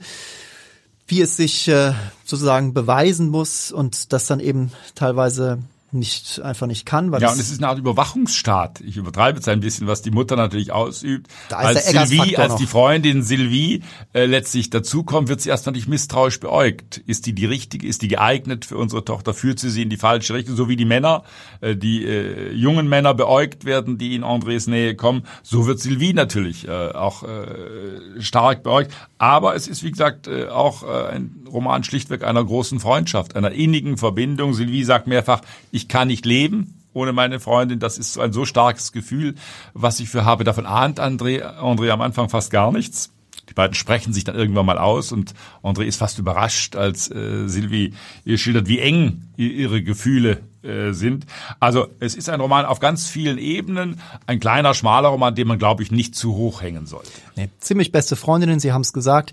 [1.07, 1.91] wie es sich äh,
[2.23, 5.59] sozusagen beweisen muss und das dann eben teilweise
[5.91, 7.11] nicht einfach nicht kann.
[7.11, 8.81] Weil ja, und es ist eine Art Überwachungsstaat.
[8.81, 11.27] Ich übertreibe jetzt ein bisschen, was die Mutter natürlich ausübt.
[11.49, 13.83] Da als Sylvie, als die Freundin Sylvie
[14.13, 16.97] äh, letztlich dazukommt, wird sie erstmal nicht misstrauisch beäugt.
[16.97, 17.87] Ist die die richtige?
[17.87, 19.33] Ist die geeignet für unsere Tochter?
[19.33, 20.55] Führt sie sie in die falsche Richtung?
[20.55, 21.23] So wie die Männer,
[21.61, 26.13] äh, die äh, jungen Männer beäugt werden, die in Andres Nähe kommen, so wird Sylvie
[26.13, 28.91] natürlich äh, auch äh, stark beäugt.
[29.17, 33.51] Aber es ist wie gesagt äh, auch äh, ein Roman schlichtweg einer großen Freundschaft, einer
[33.51, 34.53] innigen Verbindung.
[34.53, 35.41] Sylvie sagt mehrfach,
[35.71, 37.79] ich kann nicht leben ohne meine Freundin.
[37.79, 39.35] Das ist ein so starkes Gefühl,
[39.73, 40.43] was ich für habe.
[40.43, 43.11] Davon ahnt André, André am Anfang fast gar nichts.
[43.49, 45.33] Die beiden sprechen sich dann irgendwann mal aus und
[45.63, 47.93] André ist fast überrascht, als äh, Sylvie
[48.23, 51.25] ihr schildert, wie eng ihre Gefühle äh, sind.
[51.59, 55.57] Also es ist ein Roman auf ganz vielen Ebenen, ein kleiner, schmaler Roman, den man,
[55.57, 57.09] glaube ich, nicht zu hoch hängen sollte.
[57.35, 59.31] Nee, ziemlich beste Freundinnen, Sie haben es gesagt.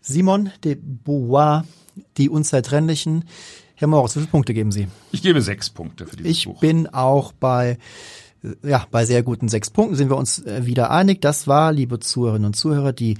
[0.00, 1.64] Simon de Beauvoir,
[2.16, 3.24] die Unzertrennlichen.
[3.74, 4.88] Herr Moritz, wie viele Punkte geben Sie?
[5.12, 6.54] Ich gebe sechs Punkte für dieses ich Buch.
[6.54, 7.78] Ich bin auch bei
[8.62, 11.20] ja, bei sehr guten sechs Punkten sind wir uns äh, wieder einig.
[11.20, 13.18] Das war, liebe Zuhörerinnen und Zuhörer, die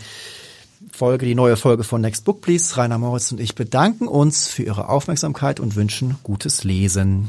[0.91, 2.77] Folge, die neue Folge von Next Book Please.
[2.77, 7.29] Rainer Moritz und ich bedanken uns für Ihre Aufmerksamkeit und wünschen gutes Lesen.